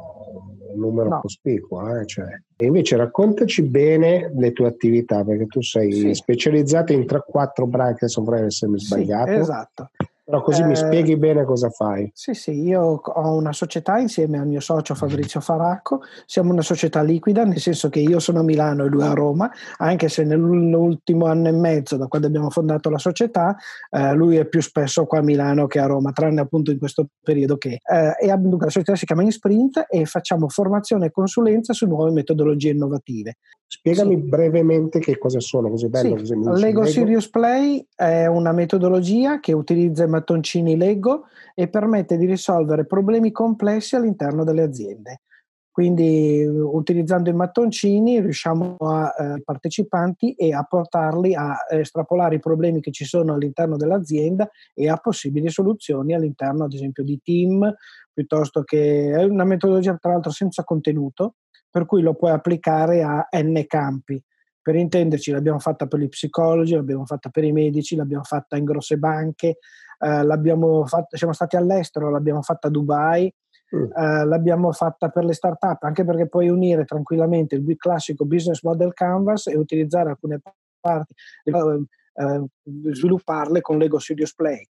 [0.75, 1.19] un numero no.
[1.21, 1.97] cospicuo.
[1.97, 2.05] Eh?
[2.05, 2.27] Cioè.
[2.57, 6.13] E invece raccontaci bene le tue attività, perché tu sei sì.
[6.13, 9.31] specializzato in 3-4 branche, se non essermi sbagliato.
[9.31, 9.89] Sì, esatto.
[10.25, 12.09] Però così eh, mi spieghi bene cosa fai.
[12.11, 17.03] Sì, sì, io ho una società insieme al mio socio Fabrizio Faracco, siamo una società
[17.03, 21.27] liquida, nel senso che io sono a Milano e lui a Roma, anche se nell'ultimo
[21.27, 23.55] anno e mezzo, da quando abbiamo fondato la società,
[23.91, 27.07] eh, lui è più spesso qua a Milano che a Roma, tranne appunto in questo
[27.21, 27.77] periodo che...
[27.83, 32.71] Eh, e la società si chiama InSprint e facciamo formazione e consulenza su nuove metodologie
[32.71, 33.37] innovative.
[33.75, 34.21] Spiegami sì.
[34.21, 36.17] brevemente che cosa sono, così bello.
[36.17, 36.21] Sì.
[36.21, 42.15] Così Lego, Lego Serious Play è una metodologia che utilizza i mattoncini Lego e permette
[42.15, 45.21] di risolvere problemi complessi all'interno delle aziende.
[45.69, 52.79] Quindi utilizzando i mattoncini riusciamo a eh, partecipanti e a portarli a estrapolare i problemi
[52.79, 57.75] che ci sono all'interno dell'azienda e a possibili soluzioni all'interno ad esempio di team,
[58.13, 61.33] piuttosto che è una metodologia tra l'altro senza contenuto,
[61.75, 64.23] per cui lo puoi applicare a n campi.
[64.61, 68.63] Per intenderci, l'abbiamo fatta per gli psicologi, l'abbiamo fatta per i medici, l'abbiamo fatta in
[68.63, 69.57] grosse banche,
[69.99, 73.29] eh, fatta, siamo stati all'estero, l'abbiamo fatta a Dubai,
[73.75, 73.91] mm.
[73.93, 78.93] eh, l'abbiamo fatta per le start-up, anche perché puoi unire tranquillamente il classico business model
[78.93, 80.39] canvas e utilizzare alcune
[80.79, 81.13] parti,
[81.43, 82.45] eh, eh
[82.93, 84.65] svilupparle con Lego Studios Play.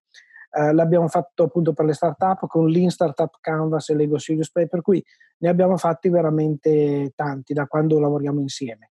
[0.56, 4.68] Eh, l'abbiamo fatto appunto per le startup con Lean Startup Canvas e Lego Serious Play,
[4.68, 5.04] per cui
[5.40, 8.92] ne abbiamo fatti veramente tanti da quando lavoriamo insieme.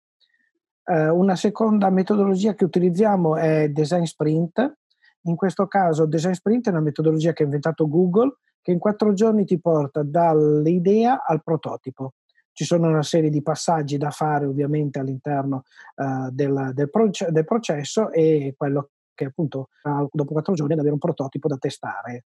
[0.84, 4.78] Eh, una seconda metodologia che utilizziamo è Design Sprint.
[5.24, 9.12] In questo caso Design Sprint è una metodologia che ha inventato Google che in quattro
[9.12, 12.14] giorni ti porta dall'idea al prototipo.
[12.52, 15.64] Ci sono una serie di passaggi da fare ovviamente all'interno
[15.96, 18.90] uh, del, del, proce- del, processo e quello
[19.21, 22.25] che appunto dopo quattro giorni ad avere un prototipo da testare.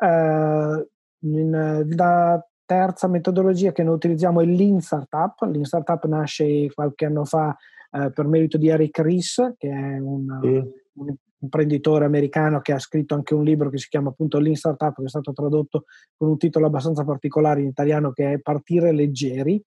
[0.00, 0.84] Uh,
[1.26, 5.40] in, la terza metodologia che noi utilizziamo è Lean Startup.
[5.42, 7.56] Lean Startup nasce qualche anno fa
[7.92, 10.60] uh, per merito di Eric Ries, che è un, mm.
[10.94, 14.92] un, imprenditore americano che ha scritto anche un libro che si chiama appunto Lean Startup,
[14.92, 15.84] che è stato tradotto
[16.16, 19.64] con un titolo abbastanza particolare in italiano che è Partire leggeri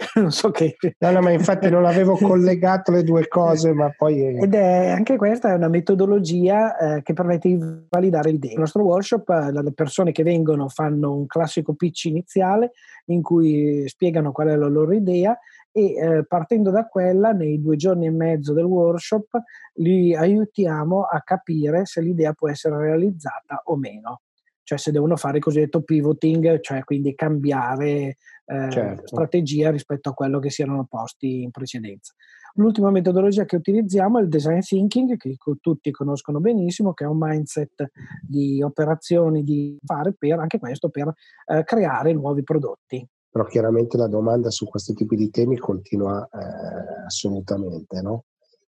[0.16, 0.76] non so che...
[0.98, 4.38] No, no, ma infatti non avevo collegato le due cose, ma poi...
[4.38, 8.52] Ed è anche questa è una metodologia eh, che permette di validare l'idea.
[8.52, 12.72] Il nostro workshop, eh, le persone che vengono fanno un classico pitch iniziale
[13.06, 15.36] in cui spiegano qual è la loro idea
[15.72, 19.40] e eh, partendo da quella nei due giorni e mezzo del workshop
[19.74, 24.22] li aiutiamo a capire se l'idea può essere realizzata o meno
[24.70, 29.04] cioè se devono fare il cosiddetto pivoting, cioè quindi cambiare eh, certo.
[29.04, 32.14] strategia rispetto a quello che si erano posti in precedenza.
[32.54, 37.16] L'ultima metodologia che utilizziamo è il design thinking, che tutti conoscono benissimo, che è un
[37.18, 37.90] mindset
[38.22, 41.12] di operazioni di fare per anche questo per
[41.46, 43.04] eh, creare nuovi prodotti.
[43.28, 48.22] Però chiaramente la domanda su questi tipi di temi continua eh, assolutamente, no?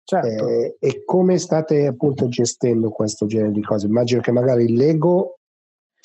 [0.04, 0.48] Certo.
[0.48, 3.86] Eh, e come state appunto gestendo questo genere di cose?
[3.86, 5.38] Immagino che magari il Lego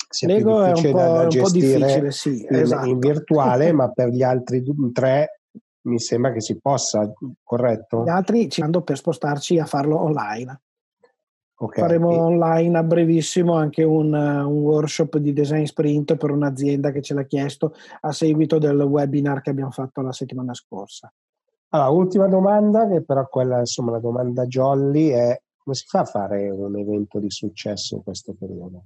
[0.09, 2.87] sia Lego più difficile da, gestire sì, in, esatto.
[2.87, 5.41] in, virtuale, ma per gli altri tre
[5.81, 7.11] mi sembra che si possa,
[7.43, 8.03] corretto?
[8.03, 10.61] Gli altri ci andò per spostarci a farlo online.
[11.61, 11.83] Okay.
[11.83, 17.13] Faremo online a brevissimo anche un, un, workshop di design sprint per un'azienda che ce
[17.13, 21.11] l'ha chiesto a seguito del webinar che abbiamo fatto la settimana scorsa.
[21.71, 26.05] Allora, ultima domanda, che però quella, insomma, la domanda jolly è come si fa a
[26.05, 28.85] fare un evento di successo in questo periodo?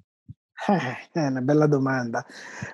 [0.67, 2.25] Eh, è una bella domanda.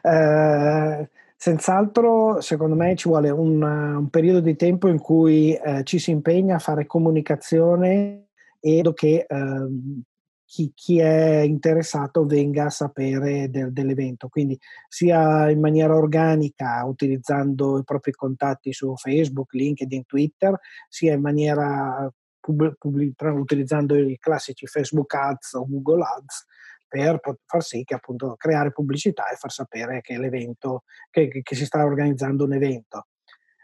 [0.02, 5.98] Eh, senz'altro, secondo me, ci vuole un, un, periodo di tempo in cui eh, ci
[5.98, 8.28] si impegna a fare comunicazione
[8.60, 10.02] e che ehm,
[10.46, 14.28] chi, chi, è interessato venga a sapere del, dell'evento.
[14.28, 20.60] Quindi sia in maniera organica, utilizzando i propri contatti su Facebook, LinkedIn, Twitter,
[20.90, 26.46] sia in maniera pub- pub- utilizzando i classici Facebook Ads o Google Ads
[26.90, 31.66] per far sì che appunto creare pubblicità e far sapere che l'evento, che, che si
[31.66, 33.08] sta organizzando un evento.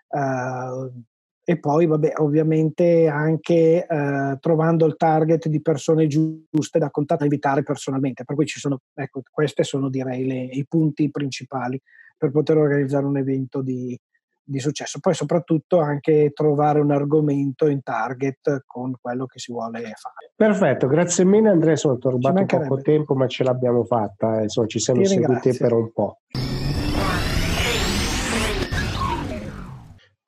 [0.07, 1.03] Uh,
[1.47, 7.61] e poi, vabbè, ovviamente anche uh, trovando il target di persone giuste da contattare, invitare
[7.61, 8.23] personalmente.
[8.23, 11.79] Per cui ci sono, ecco, questi sono direi le, i punti principali
[12.17, 13.95] per poter organizzare un evento di,
[14.45, 14.99] di successo.
[14.99, 20.31] Poi soprattutto anche trovare un argomento in target con quello che si vuole fare.
[20.35, 25.03] Perfetto, grazie mille Andrea, sono rubato poco tempo ma ce l'abbiamo fatta, insomma ci siamo
[25.03, 26.19] seguiti per un po'.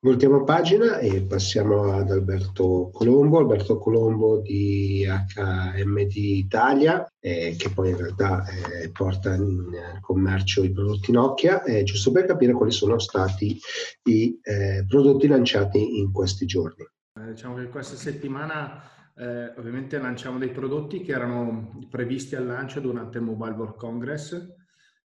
[0.08, 7.90] Ultima pagina e passiamo ad Alberto Colombo, Alberto Colombo di HMD Italia, eh, che poi
[7.90, 12.98] in realtà eh, porta in commercio i prodotti Nokia, eh, giusto per capire quali sono
[12.98, 13.60] stati
[14.04, 16.88] i eh, prodotti lanciati in questi giorni.
[17.12, 18.82] Eh, diciamo che questa settimana
[19.14, 24.56] eh, ovviamente lanciamo dei prodotti che erano previsti al lancio durante il Mobile World Congress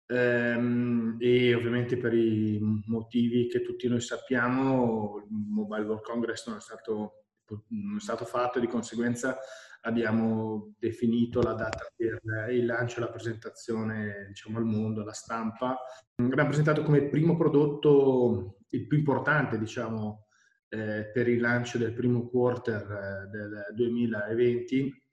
[0.07, 6.61] e ovviamente per i motivi che tutti noi sappiamo il Mobile World Congress non è
[6.61, 7.25] stato,
[7.69, 9.37] non è stato fatto e di conseguenza
[9.81, 15.77] abbiamo definito la data per il lancio e la presentazione diciamo, al mondo, alla stampa.
[16.15, 20.27] Abbiamo presentato come primo prodotto il più importante diciamo,
[20.69, 25.03] eh, per il lancio del primo quarter eh, del 2020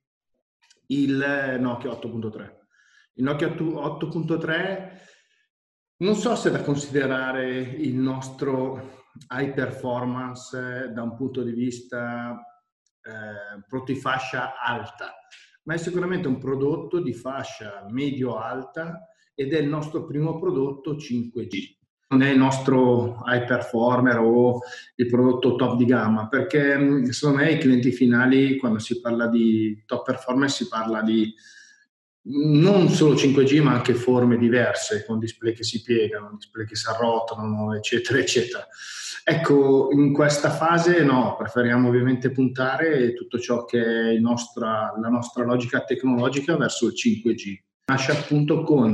[0.87, 2.62] il Nokia 8.3
[3.15, 5.01] il Nokia 8.3
[6.03, 12.37] non so se è da considerare il nostro high performance da un punto di vista
[13.03, 15.13] eh, prodotto di fascia alta,
[15.65, 21.77] ma è sicuramente un prodotto di fascia medio-alta ed è il nostro primo prodotto 5G.
[22.09, 24.59] Non è il nostro high performer o
[24.97, 29.83] il prodotto top di gamma, perché secondo me i clienti finali, quando si parla di
[29.87, 31.33] top performer, si parla di
[32.25, 36.89] non solo 5G ma anche forme diverse con display che si piegano, display che si
[36.89, 38.67] arrotolano eccetera eccetera.
[39.25, 45.45] Ecco in questa fase no preferiamo ovviamente puntare tutto ciò che è nostra, la nostra
[45.45, 48.93] logica tecnologica verso il 5G nasce appunto con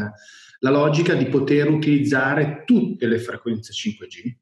[0.60, 4.34] la logica di poter utilizzare tutte le frequenze 5G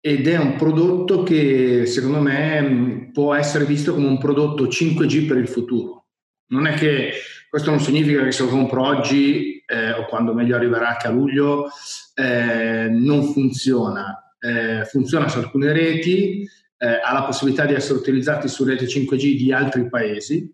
[0.00, 5.38] ed è un prodotto che secondo me può essere visto come un prodotto 5G per
[5.38, 6.06] il futuro.
[6.50, 7.12] Non è che
[7.48, 11.10] questo non significa che se lo compro oggi eh, o quando meglio arriverà anche a
[11.10, 11.68] luglio
[12.14, 14.34] eh, non funziona.
[14.38, 19.36] Eh, funziona su alcune reti, eh, ha la possibilità di essere utilizzato su reti 5G
[19.36, 20.52] di altri paesi,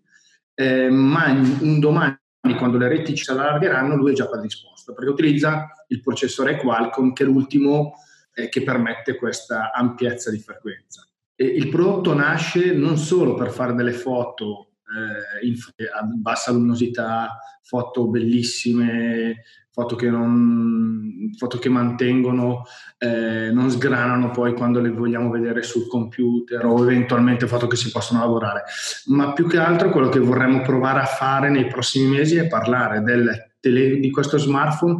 [0.53, 2.17] eh, ma un domani
[2.57, 7.23] quando le reti si allargheranno lui è già predisposto perché utilizza il processore Qualcomm che
[7.23, 7.93] è l'ultimo
[8.33, 11.07] eh, che permette questa ampiezza di frequenza.
[11.35, 18.07] E il prodotto nasce non solo per fare delle foto eh, a bassa luminosità, foto
[18.07, 22.63] bellissime, foto che, non, foto che mantengono,
[22.97, 27.91] eh, non sgranano poi quando le vogliamo vedere sul computer o eventualmente foto che si
[27.91, 28.63] possono lavorare.
[29.07, 33.01] Ma più che altro quello che vorremmo provare a fare nei prossimi mesi è parlare
[33.01, 34.99] del tele, di questo smartphone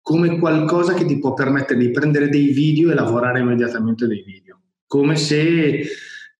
[0.00, 4.60] come qualcosa che ti può permettere di prendere dei video e lavorare immediatamente dei video.
[4.86, 5.82] come se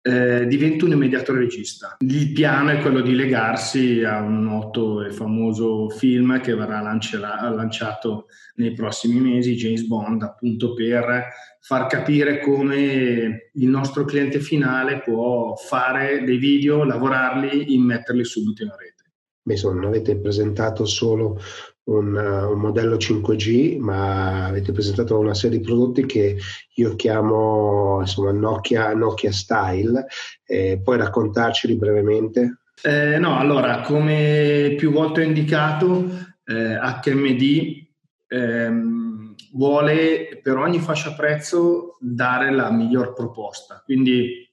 [0.07, 1.97] eh, diventa un immediato regista.
[2.01, 7.19] Il piano è quello di legarsi a un noto e famoso film che verrà lancia-
[7.51, 8.27] lanciato
[8.57, 11.29] nei prossimi mesi, James Bond, appunto per
[11.59, 18.73] far capire come il nostro cliente finale può fare dei video, lavorarli, immetterli subito in
[18.77, 19.05] rete.
[19.43, 21.41] Beh, non avete presentato solo
[21.85, 26.37] un, un, modello 5G, ma avete presentato una serie di prodotti che
[26.75, 30.07] io chiamo insomma, Nokia, Nokia Style.
[30.45, 32.61] Eh, puoi raccontarceli brevemente?
[32.83, 36.09] Eh, no, allora, come più volte ho indicato,
[36.45, 37.87] eh, HMD
[38.29, 43.83] ehm, vuole per ogni fascia prezzo dare la miglior proposta.
[43.85, 44.49] Quindi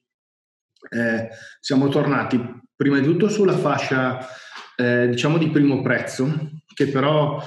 [0.90, 1.28] eh,
[1.60, 4.18] siamo tornati prima di tutto sulla fascia
[4.76, 7.42] eh, diciamo di primo prezzo, che però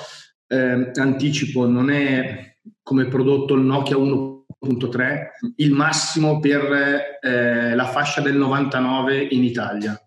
[0.48, 8.22] eh, anticipo non è come prodotto il Nokia 1.3 il massimo per eh, la fascia
[8.22, 10.00] del 99 in Italia.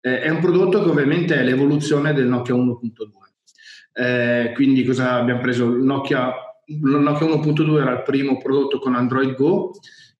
[0.00, 2.80] Eh, è un prodotto che ovviamente è l'evoluzione del Nokia 1.2.
[3.92, 5.72] Eh, quindi cosa abbiamo preso?
[5.72, 6.32] Il Nokia,
[6.66, 9.72] il Nokia 1.2 era il primo prodotto con Android Go,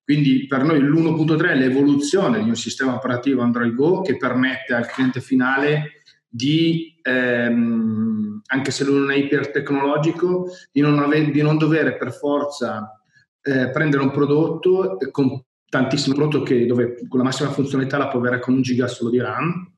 [0.03, 4.87] quindi per noi l'1.3 è l'evoluzione di un sistema operativo Android Go che permette al
[4.87, 5.96] cliente finale
[6.29, 13.01] di, ehm, anche se non è ipertecnologico, di non, ave- di non dover per forza
[13.41, 18.19] eh, prendere un prodotto con tantissimo prodotto che, dove con la massima funzionalità la può
[18.19, 19.71] avere con un giga solo di RAM.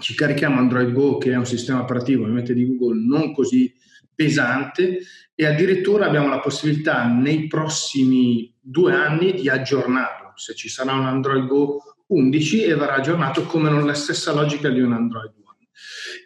[0.00, 3.72] Ci carichiamo Android Go, che è un sistema operativo ovviamente di Google non così
[4.14, 5.00] pesante
[5.34, 10.32] e addirittura abbiamo la possibilità nei prossimi due anni di aggiornarlo.
[10.36, 14.80] Se ci sarà un Android Go 11 e verrà aggiornato come la stessa logica di
[14.80, 15.32] un Android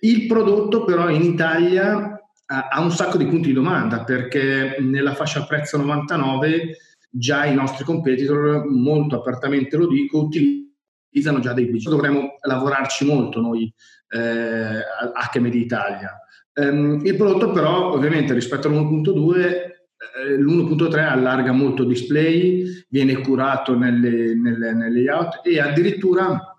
[0.01, 5.45] il prodotto però in Italia ha un sacco di punti di domanda perché nella fascia
[5.45, 6.77] prezzo 99
[7.11, 11.89] già i nostri competitor, molto apertamente lo dico, utilizzano già dei widget.
[11.89, 13.73] Dovremmo lavorarci molto noi
[14.09, 14.81] eh,
[15.33, 16.21] HMD Italia.
[16.55, 24.35] Um, il prodotto però ovviamente rispetto all'1.2 eh, l'1.3 allarga molto display, viene curato nelle
[24.91, 26.51] layout e addirittura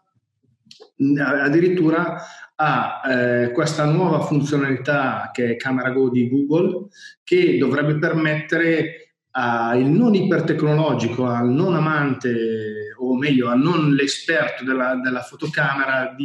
[1.19, 2.19] addirittura
[2.59, 6.87] ha eh, questa nuova funzionalità che è Camera Go di Google
[7.23, 14.95] che dovrebbe permettere al non ipertecnologico, al non amante o meglio al non l'esperto della,
[14.95, 16.15] della fotocamera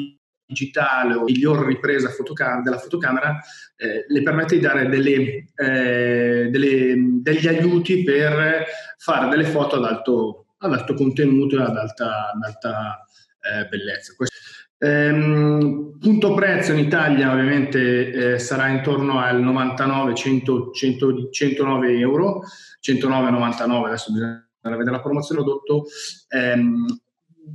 [0.46, 3.38] digitale o miglior ripresa fotocam- della fotocamera
[3.76, 8.64] eh, le permette di dare delle, eh, delle, degli aiuti per
[8.96, 13.04] fare delle foto ad alto, ad alto contenuto e ad alta, ad alta
[13.40, 14.14] eh, bellezza.
[14.16, 14.36] Questo
[14.82, 22.42] Ehm, punto prezzo in Italia ovviamente eh, sarà intorno al 99, 100, 100, 109 euro,
[22.84, 25.86] 109,99 adesso bisogna vedere la promozione prodotto.
[26.30, 26.84] Ehm,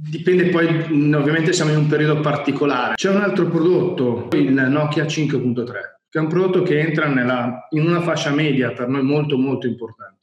[0.09, 0.67] dipende poi,
[1.13, 2.95] ovviamente siamo in un periodo particolare.
[2.95, 5.65] C'è un altro prodotto, il Nokia 5.3,
[6.09, 9.67] che è un prodotto che entra nella, in una fascia media per noi molto molto
[9.67, 10.15] importante.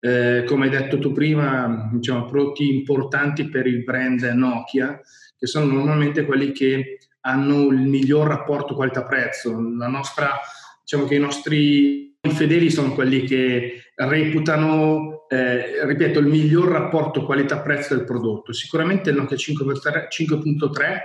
[0.00, 4.98] Eh, come hai detto tu prima, diciamo, prodotti importanti per il brand Nokia,
[5.36, 9.50] che sono normalmente quelli che hanno il miglior rapporto qualità-prezzo.
[9.76, 10.38] La nostra,
[10.82, 17.94] diciamo che i nostri fedeli sono quelli che reputano, eh, ripeto, il miglior rapporto qualità-prezzo
[17.94, 18.52] del prodotto.
[18.52, 20.98] Sicuramente il Nokia 5.3, 5.3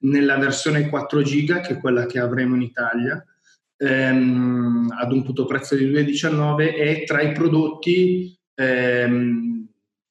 [0.00, 3.24] nella versione 4 giga, che è quella che avremo in Italia,
[3.76, 9.61] ehm, ad un punto prezzo di 2,19 è tra i prodotti ehm,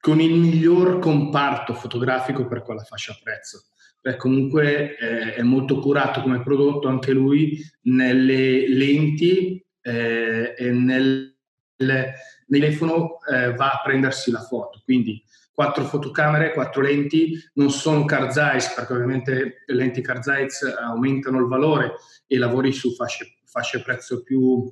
[0.02, 3.68] con il miglior comparto fotografico per quella fascia prezzo.
[4.02, 11.38] Beh, comunque eh, è molto curato come prodotto anche lui nelle lenti eh, e nel,
[11.78, 12.14] nel
[12.48, 14.82] telefono eh, va a prendersi la foto.
[14.84, 15.24] Quindi
[15.54, 21.38] quattro fotocamere, quattro lenti, non sono car zeiss perché ovviamente le lenti car zeiss aumentano
[21.38, 24.68] il valore e lavori su fasce, fasce prezzo più,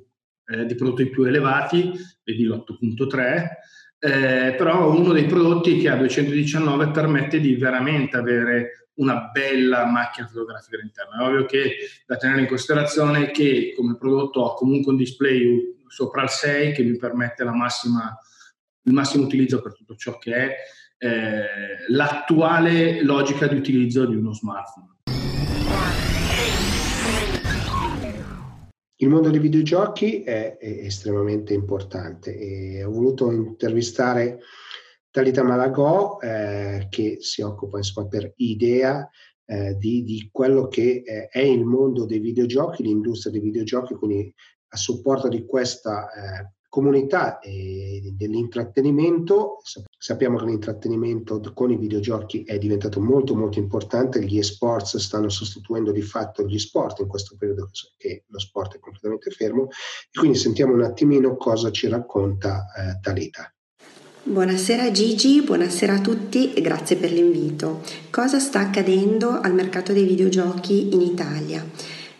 [0.46, 1.92] eh, di prodotti più elevati,
[2.24, 3.46] vedi l'8.3
[4.02, 10.26] eh, però uno dei prodotti che a 219 permette di veramente avere una bella macchina
[10.26, 11.18] fotografica all'interno.
[11.18, 11.76] È ovvio che
[12.06, 16.82] da tenere in considerazione che come prodotto ho comunque un display sopra il 6 che
[16.82, 18.18] mi permette massima,
[18.82, 20.56] il massimo utilizzo per tutto ciò che è
[20.98, 21.46] eh,
[21.88, 24.96] l'attuale logica di utilizzo di uno smartphone.
[29.02, 34.40] Il mondo dei videogiochi è, è estremamente importante e ho voluto intervistare
[35.10, 39.08] Talita Malagò eh, che si occupa insomma, per idea
[39.46, 44.34] eh, di, di, quello che eh, è il mondo dei videogiochi, l'industria dei videogiochi, quindi
[44.68, 49.62] a supporto di questa eh, comunità e dell'intrattenimento
[50.02, 55.92] Sappiamo che l'intrattenimento con i videogiochi è diventato molto molto importante, gli esports stanno sostituendo
[55.92, 59.68] di fatto gli sport in questo periodo che lo sport è completamente fermo
[60.10, 63.52] e quindi sentiamo un attimino cosa ci racconta eh, Talita.
[64.22, 67.82] Buonasera Gigi, buonasera a tutti e grazie per l'invito.
[68.08, 71.62] Cosa sta accadendo al mercato dei videogiochi in Italia?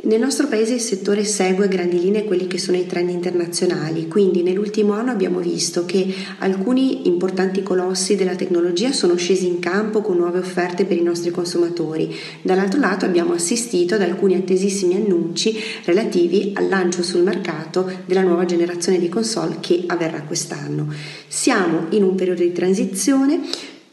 [0.03, 4.09] Nel nostro paese il settore segue a grandi linee quelli che sono i trend internazionali,
[4.09, 10.01] quindi nell'ultimo anno abbiamo visto che alcuni importanti colossi della tecnologia sono scesi in campo
[10.01, 12.17] con nuove offerte per i nostri consumatori.
[12.41, 18.47] Dall'altro lato abbiamo assistito ad alcuni attesissimi annunci relativi al lancio sul mercato della nuova
[18.47, 20.89] generazione di console che avverrà quest'anno.
[21.29, 23.41] Siamo in un periodo di transizione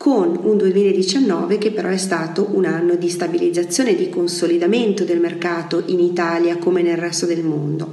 [0.08, 5.20] con un 2019 che però è stato un anno di stabilizzazione e di consolidamento del
[5.20, 7.92] mercato in Italia come nel resto del mondo.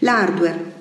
[0.00, 0.71] L'hardware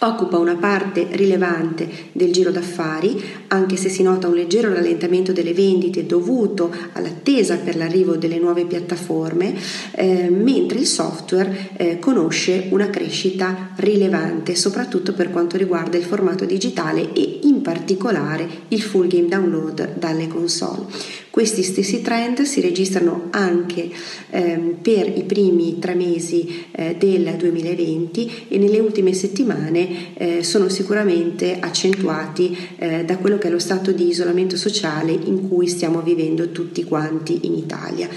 [0.00, 5.54] occupa una parte rilevante del giro d'affari, anche se si nota un leggero rallentamento delle
[5.54, 9.54] vendite dovuto all'attesa per l'arrivo delle nuove piattaforme,
[9.92, 16.44] eh, mentre il software eh, conosce una crescita rilevante, soprattutto per quanto riguarda il formato
[16.44, 21.24] digitale e in particolare il full game download dalle console.
[21.36, 23.90] Questi stessi trend si registrano anche
[24.30, 30.70] ehm, per i primi tre mesi eh, del 2020 e nelle ultime settimane eh, sono
[30.70, 36.00] sicuramente accentuati eh, da quello che è lo stato di isolamento sociale in cui stiamo
[36.00, 38.08] vivendo tutti quanti in Italia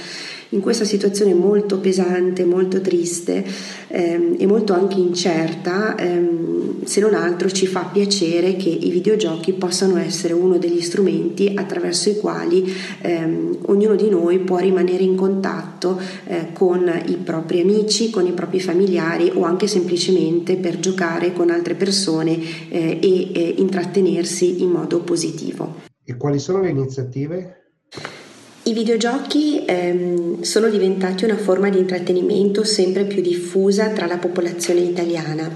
[0.50, 3.46] in questa situazione molto pesante, molto triste
[3.88, 9.54] ehm, e molto anche incerta, ehm, se non altro ci fa piacere che i videogiochi
[9.54, 15.16] possano essere uno degli strumenti attraverso i quali ehm, ognuno di noi può rimanere in
[15.16, 21.32] contatto eh, con i propri amici, con i propri familiari o anche semplicemente per giocare
[21.34, 22.38] con altre persone
[22.70, 25.88] eh, e eh, intrattenersi in modo positivo.
[26.04, 27.59] E quali sono le iniziative
[28.70, 34.82] i videogiochi ehm, sono diventati una forma di intrattenimento sempre più diffusa tra la popolazione
[34.82, 35.52] italiana.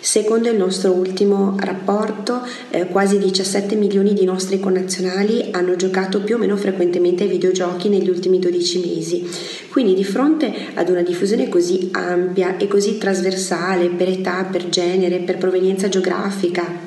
[0.00, 6.34] Secondo il nostro ultimo rapporto, eh, quasi 17 milioni di nostri connazionali hanno giocato più
[6.34, 9.28] o meno frequentemente ai videogiochi negli ultimi 12 mesi.
[9.70, 15.20] Quindi di fronte ad una diffusione così ampia e così trasversale per età, per genere,
[15.20, 16.85] per provenienza geografica,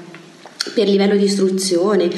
[0.73, 2.09] per livello di istruzione,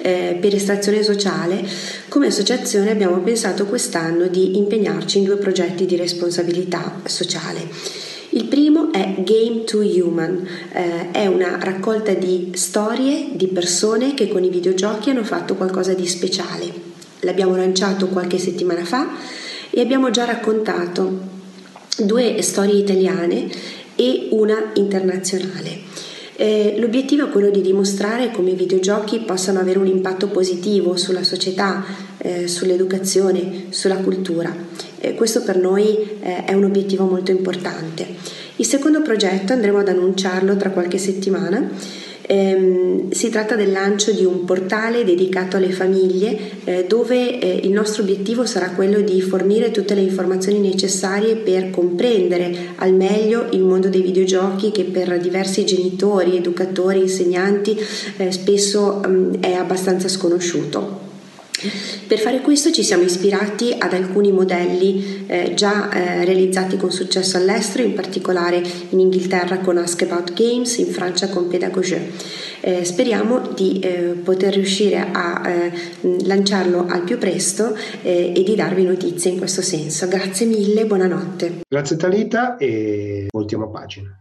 [0.00, 1.62] eh, per estrazione sociale,
[2.08, 7.68] come associazione abbiamo pensato quest'anno di impegnarci in due progetti di responsabilità sociale.
[8.30, 14.28] Il primo è Game to Human, eh, è una raccolta di storie di persone che
[14.28, 16.72] con i videogiochi hanno fatto qualcosa di speciale.
[17.20, 19.16] L'abbiamo lanciato qualche settimana fa
[19.68, 21.38] e abbiamo già raccontato
[21.98, 23.48] due storie italiane
[23.96, 26.09] e una internazionale.
[26.42, 31.22] Eh, l'obiettivo è quello di dimostrare come i videogiochi possano avere un impatto positivo sulla
[31.22, 31.84] società,
[32.16, 34.50] eh, sull'educazione, sulla cultura.
[35.00, 38.06] Eh, questo per noi eh, è un obiettivo molto importante.
[38.56, 41.68] Il secondo progetto andremo ad annunciarlo tra qualche settimana
[42.26, 47.72] Ehm, si tratta del lancio di un portale dedicato alle famiglie eh, dove eh, il
[47.72, 53.62] nostro obiettivo sarà quello di fornire tutte le informazioni necessarie per comprendere al meglio il
[53.62, 57.76] mondo dei videogiochi che per diversi genitori, educatori, insegnanti
[58.16, 60.99] eh, spesso mh, mm, è abbastanza sconosciuto.
[62.06, 67.36] Per fare questo ci siamo ispirati ad alcuni modelli eh, già eh, realizzati con successo
[67.36, 72.10] all'estero, in particolare in Inghilterra con Ask About Games, in Francia con Pédagogie.
[72.62, 75.72] Eh, speriamo di eh, poter riuscire a eh,
[76.24, 80.08] lanciarlo al più presto eh, e di darvi notizie in questo senso.
[80.08, 81.60] Grazie mille, buonanotte.
[81.68, 84.20] Grazie Talita e voltiamo pagina.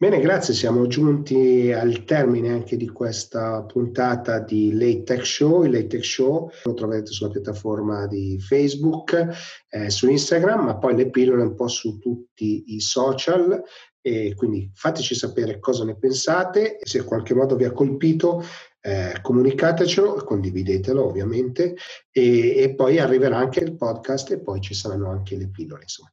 [0.00, 0.54] Bene, grazie.
[0.54, 5.64] Siamo giunti al termine anche di questa puntata di Late Tech Show.
[5.64, 9.26] Il Late Tech Show lo troverete sulla piattaforma di Facebook,
[9.68, 13.60] eh, su Instagram, ma poi le pillole un po' su tutti i social.
[14.00, 18.44] E quindi fateci sapere cosa ne pensate se in qualche modo vi ha colpito
[18.80, 21.74] eh, comunicatecelo, condividetelo ovviamente
[22.12, 25.82] e, e, poi arriverà anche il podcast e poi ci saranno anche le pillole.
[25.82, 26.12] Insomma.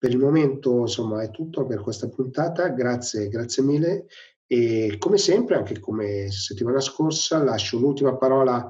[0.00, 2.68] Per il momento, insomma, è tutto per questa puntata.
[2.70, 4.06] Grazie, grazie mille.
[4.46, 8.66] E come sempre, anche come settimana scorsa, lascio l'ultima parola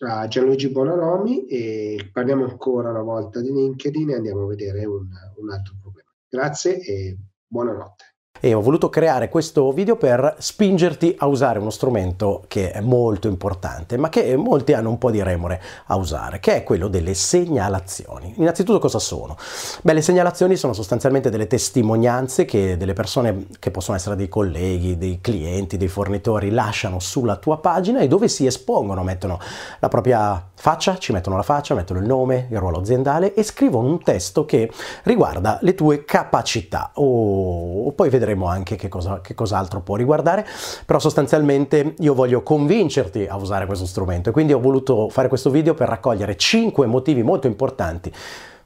[0.00, 5.06] a Gianluigi Bonaromi e parliamo ancora una volta di LinkedIn e andiamo a vedere un,
[5.36, 6.10] un altro problema.
[6.28, 8.03] Grazie e buonanotte.
[8.44, 13.26] E ho voluto creare questo video per spingerti a usare uno strumento che è molto
[13.26, 17.14] importante, ma che molti hanno un po' di remore a usare, che è quello delle
[17.14, 18.34] segnalazioni.
[18.36, 19.34] Innanzitutto cosa sono?
[19.80, 24.98] Beh, le segnalazioni sono sostanzialmente delle testimonianze che delle persone che possono essere dei colleghi,
[24.98, 29.38] dei clienti, dei fornitori lasciano sulla tua pagina e dove si espongono, mettono
[29.78, 33.88] la propria faccia, ci mettono la faccia, mettono il nome, il ruolo aziendale e scrivono
[33.88, 34.70] un testo che
[35.04, 40.46] riguarda le tue capacità o, o poi vedremo anche che, cosa, che cos'altro può riguardare,
[40.84, 44.30] però sostanzialmente io voglio convincerti a usare questo strumento.
[44.30, 48.12] E quindi ho voluto fare questo video per raccogliere 5 motivi molto importanti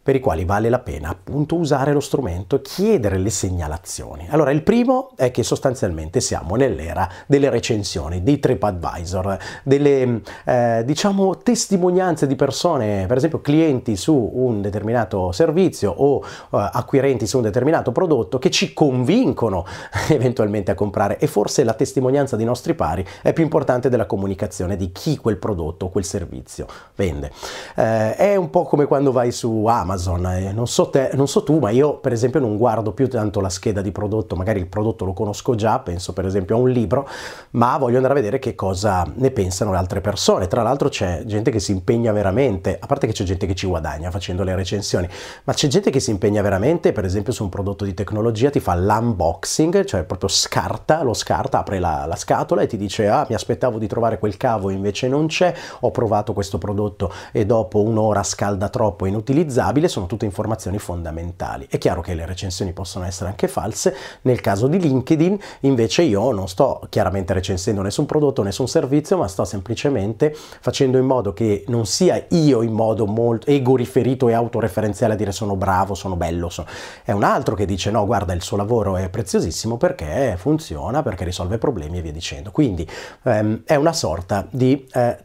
[0.09, 4.27] per i quali vale la pena appunto usare lo strumento e chiedere le segnalazioni.
[4.31, 11.37] Allora, il primo è che sostanzialmente siamo nell'era delle recensioni, dei TripAdvisor, delle eh, diciamo
[11.37, 17.43] testimonianze di persone, per esempio clienti su un determinato servizio o eh, acquirenti su un
[17.43, 19.67] determinato prodotto che ci convincono
[20.09, 24.77] eventualmente a comprare e forse la testimonianza dei nostri pari è più importante della comunicazione
[24.77, 27.31] di chi quel prodotto o quel servizio vende.
[27.77, 30.27] Eh, è un po' come quando vai su Amazon Amazon.
[30.27, 33.41] Eh, non, so te, non so tu, ma io per esempio non guardo più tanto
[33.41, 36.71] la scheda di prodotto, magari il prodotto lo conosco già, penso per esempio a un
[36.71, 37.09] libro,
[37.51, 40.47] ma voglio andare a vedere che cosa ne pensano le altre persone.
[40.47, 43.67] Tra l'altro c'è gente che si impegna veramente, a parte che c'è gente che ci
[43.67, 45.09] guadagna facendo le recensioni,
[45.45, 48.61] ma c'è gente che si impegna veramente, per esempio su un prodotto di tecnologia ti
[48.61, 53.27] fa l'unboxing, cioè proprio scarta, lo scarta, apre la, la scatola e ti dice ah
[53.29, 57.83] mi aspettavo di trovare quel cavo invece non c'è, ho provato questo prodotto e dopo
[57.83, 61.67] un'ora scalda troppo, inutilizzabile quelle sono tutte informazioni fondamentali.
[61.71, 66.33] È chiaro che le recensioni possono essere anche false, nel caso di LinkedIn invece io
[66.33, 71.65] non sto chiaramente recensendo nessun prodotto, nessun servizio, ma sto semplicemente facendo in modo che
[71.69, 76.17] non sia io in modo molto ego riferito e autoreferenziale a dire sono bravo, sono
[76.17, 76.69] bello, sono...
[77.05, 81.25] è un altro che dice no, guarda il suo lavoro è preziosissimo perché funziona, perché
[81.25, 82.51] risolve problemi e via dicendo.
[82.51, 82.89] Quindi
[83.23, 85.25] ehm, è una sorta di, eh,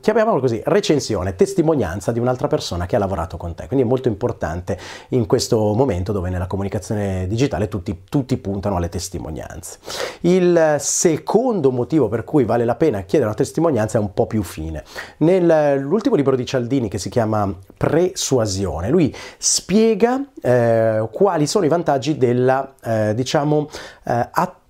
[0.00, 3.66] chiamiamolo così, recensione, testimonianza di un'altra persona che ha lavorato con te.
[3.66, 4.76] Quindi è molto molto importante
[5.10, 9.78] in questo momento dove nella comunicazione digitale tutti, tutti puntano alle testimonianze.
[10.22, 14.42] Il secondo motivo per cui vale la pena chiedere una testimonianza è un po' più
[14.42, 14.82] fine.
[15.18, 22.16] Nell'ultimo libro di Cialdini che si chiama Presuasione, lui spiega eh, quali sono i vantaggi
[22.16, 23.68] della, eh, diciamo,
[24.04, 24.62] eh, attenzione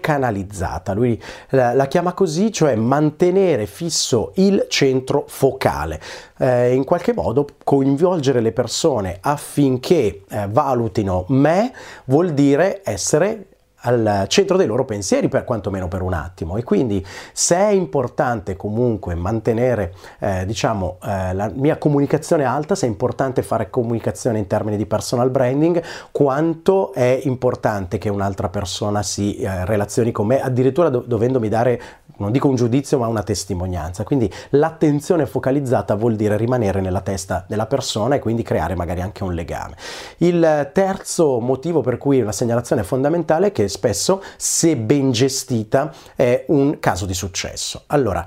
[0.00, 0.92] canalizzata.
[0.92, 6.00] Lui la, la, chiama così, cioè mantenere fisso il centro focale,
[6.38, 11.72] eh, in qualche modo coinvolgere le persone affinché eh, valutino me
[12.04, 13.46] vuol dire essere
[13.82, 16.56] al centro dei loro pensieri per quantomeno per un attimo.
[16.56, 22.86] E quindi se è importante comunque mantenere eh, diciamo eh, la mia comunicazione alta se
[22.86, 29.02] è importante fare comunicazione in termini di personal branding quanto è importante che un'altra persona
[29.02, 31.80] si eh, relazioni con me addirittura do- dovendomi dare
[32.20, 37.44] non dico un giudizio ma una testimonianza quindi l'attenzione focalizzata vuol dire rimanere nella testa
[37.46, 39.76] della persona e quindi creare magari anche un legame
[40.18, 45.92] il terzo motivo per cui una segnalazione è fondamentale è che spesso, se ben gestita,
[46.16, 47.82] è un caso di successo.
[47.86, 48.24] Allora,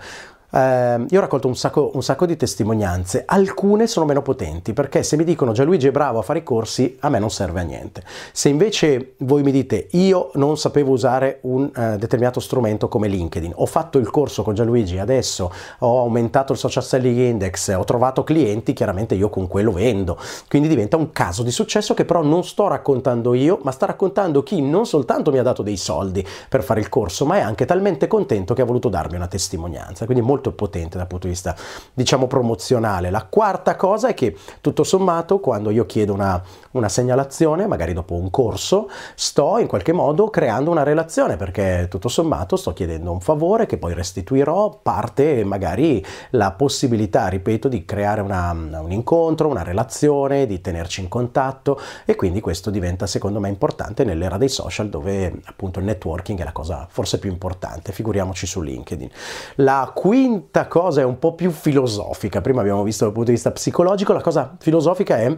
[0.54, 5.02] eh, io ho raccolto un sacco, un sacco, di testimonianze, alcune sono meno potenti perché
[5.02, 7.64] se mi dicono Gianluigi è bravo a fare i corsi, a me non serve a
[7.64, 8.04] niente.
[8.32, 13.54] Se invece voi mi dite io non sapevo usare un eh, determinato strumento come LinkedIn,
[13.56, 18.24] ho fatto il corso con Gianluigi, adesso ho aumentato il social selling index, ho trovato
[18.24, 20.18] clienti, chiaramente io con quello vendo.
[20.48, 24.44] Quindi diventa un caso di successo che però non sto raccontando io, ma sta raccontando
[24.44, 27.66] chi non soltanto mi ha dato dei soldi per fare il corso, ma è anche
[27.66, 30.06] talmente contento che ha voluto darmi una testimonianza.
[30.06, 31.56] Quindi molto molto potente dal punto di vista,
[31.94, 33.10] diciamo, promozionale.
[33.10, 36.42] La quarta cosa è che, tutto sommato, quando io chiedo una,
[36.72, 42.10] una segnalazione, magari dopo un corso, sto in qualche modo creando una relazione, perché tutto
[42.10, 48.22] sommato sto chiedendo un favore che poi restituirò, parte magari la possibilità, ripeto, di creare
[48.22, 53.50] una, un incontro, una relazione, di tenerci in contatto e quindi questo diventa secondo me
[53.50, 58.46] importante nell'era dei social dove appunto il networking è la cosa forse più importante, figuriamoci
[58.46, 59.10] su LinkedIn.
[59.56, 62.42] La quinta quinta cosa è un po' più filosofica.
[62.42, 65.30] Prima abbiamo visto dal punto di vista psicologico, la cosa filosofica è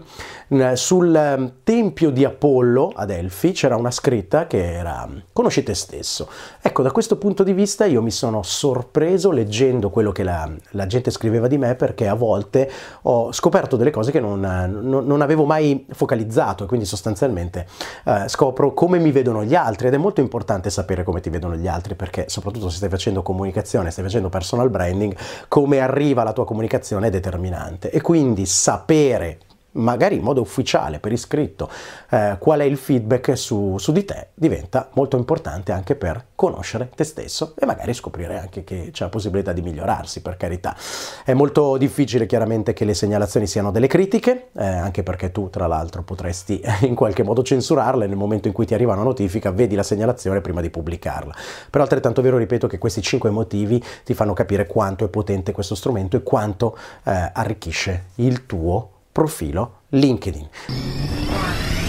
[0.54, 5.74] mm, sul mm, tempio di Apollo ad Elfi c'era una scritta che era conosci te
[5.74, 6.30] stesso.
[6.62, 10.88] Ecco, da questo punto di vista io mi sono sorpreso leggendo quello che la, la
[10.88, 12.72] gente scriveva di me perché a volte
[13.02, 17.68] ho scoperto delle cose che non, non, non avevo mai focalizzato e quindi sostanzialmente
[18.06, 21.58] eh, scopro come mi vedono gli altri ed è molto importante sapere come ti vedono
[21.58, 25.16] gli altri perché soprattutto se stai facendo comunicazione, stai facendo personal brand branding,
[25.48, 27.90] come arriva la tua comunicazione è determinante.
[27.90, 29.40] E quindi sapere
[29.76, 31.70] magari in modo ufficiale, per iscritto,
[32.10, 36.90] eh, qual è il feedback su, su, di te, diventa molto importante anche per conoscere
[36.96, 40.76] te stesso e magari scoprire anche che c'è la possibilità di migliorarsi, per carità.
[41.24, 45.68] È molto difficile chiaramente che le segnalazioni siano delle critiche, eh, anche perché tu tra
[45.68, 49.76] l'altro potresti in qualche modo censurarle nel momento in cui ti arriva una notifica, vedi
[49.76, 51.36] la segnalazione prima di pubblicarla.
[51.70, 55.76] Però altrettanto vero, ripeto, che questi cinque motivi ti fanno capire quanto è potente questo
[55.76, 61.85] strumento e quanto eh, arricchisce il tuo profilo LinkedIn.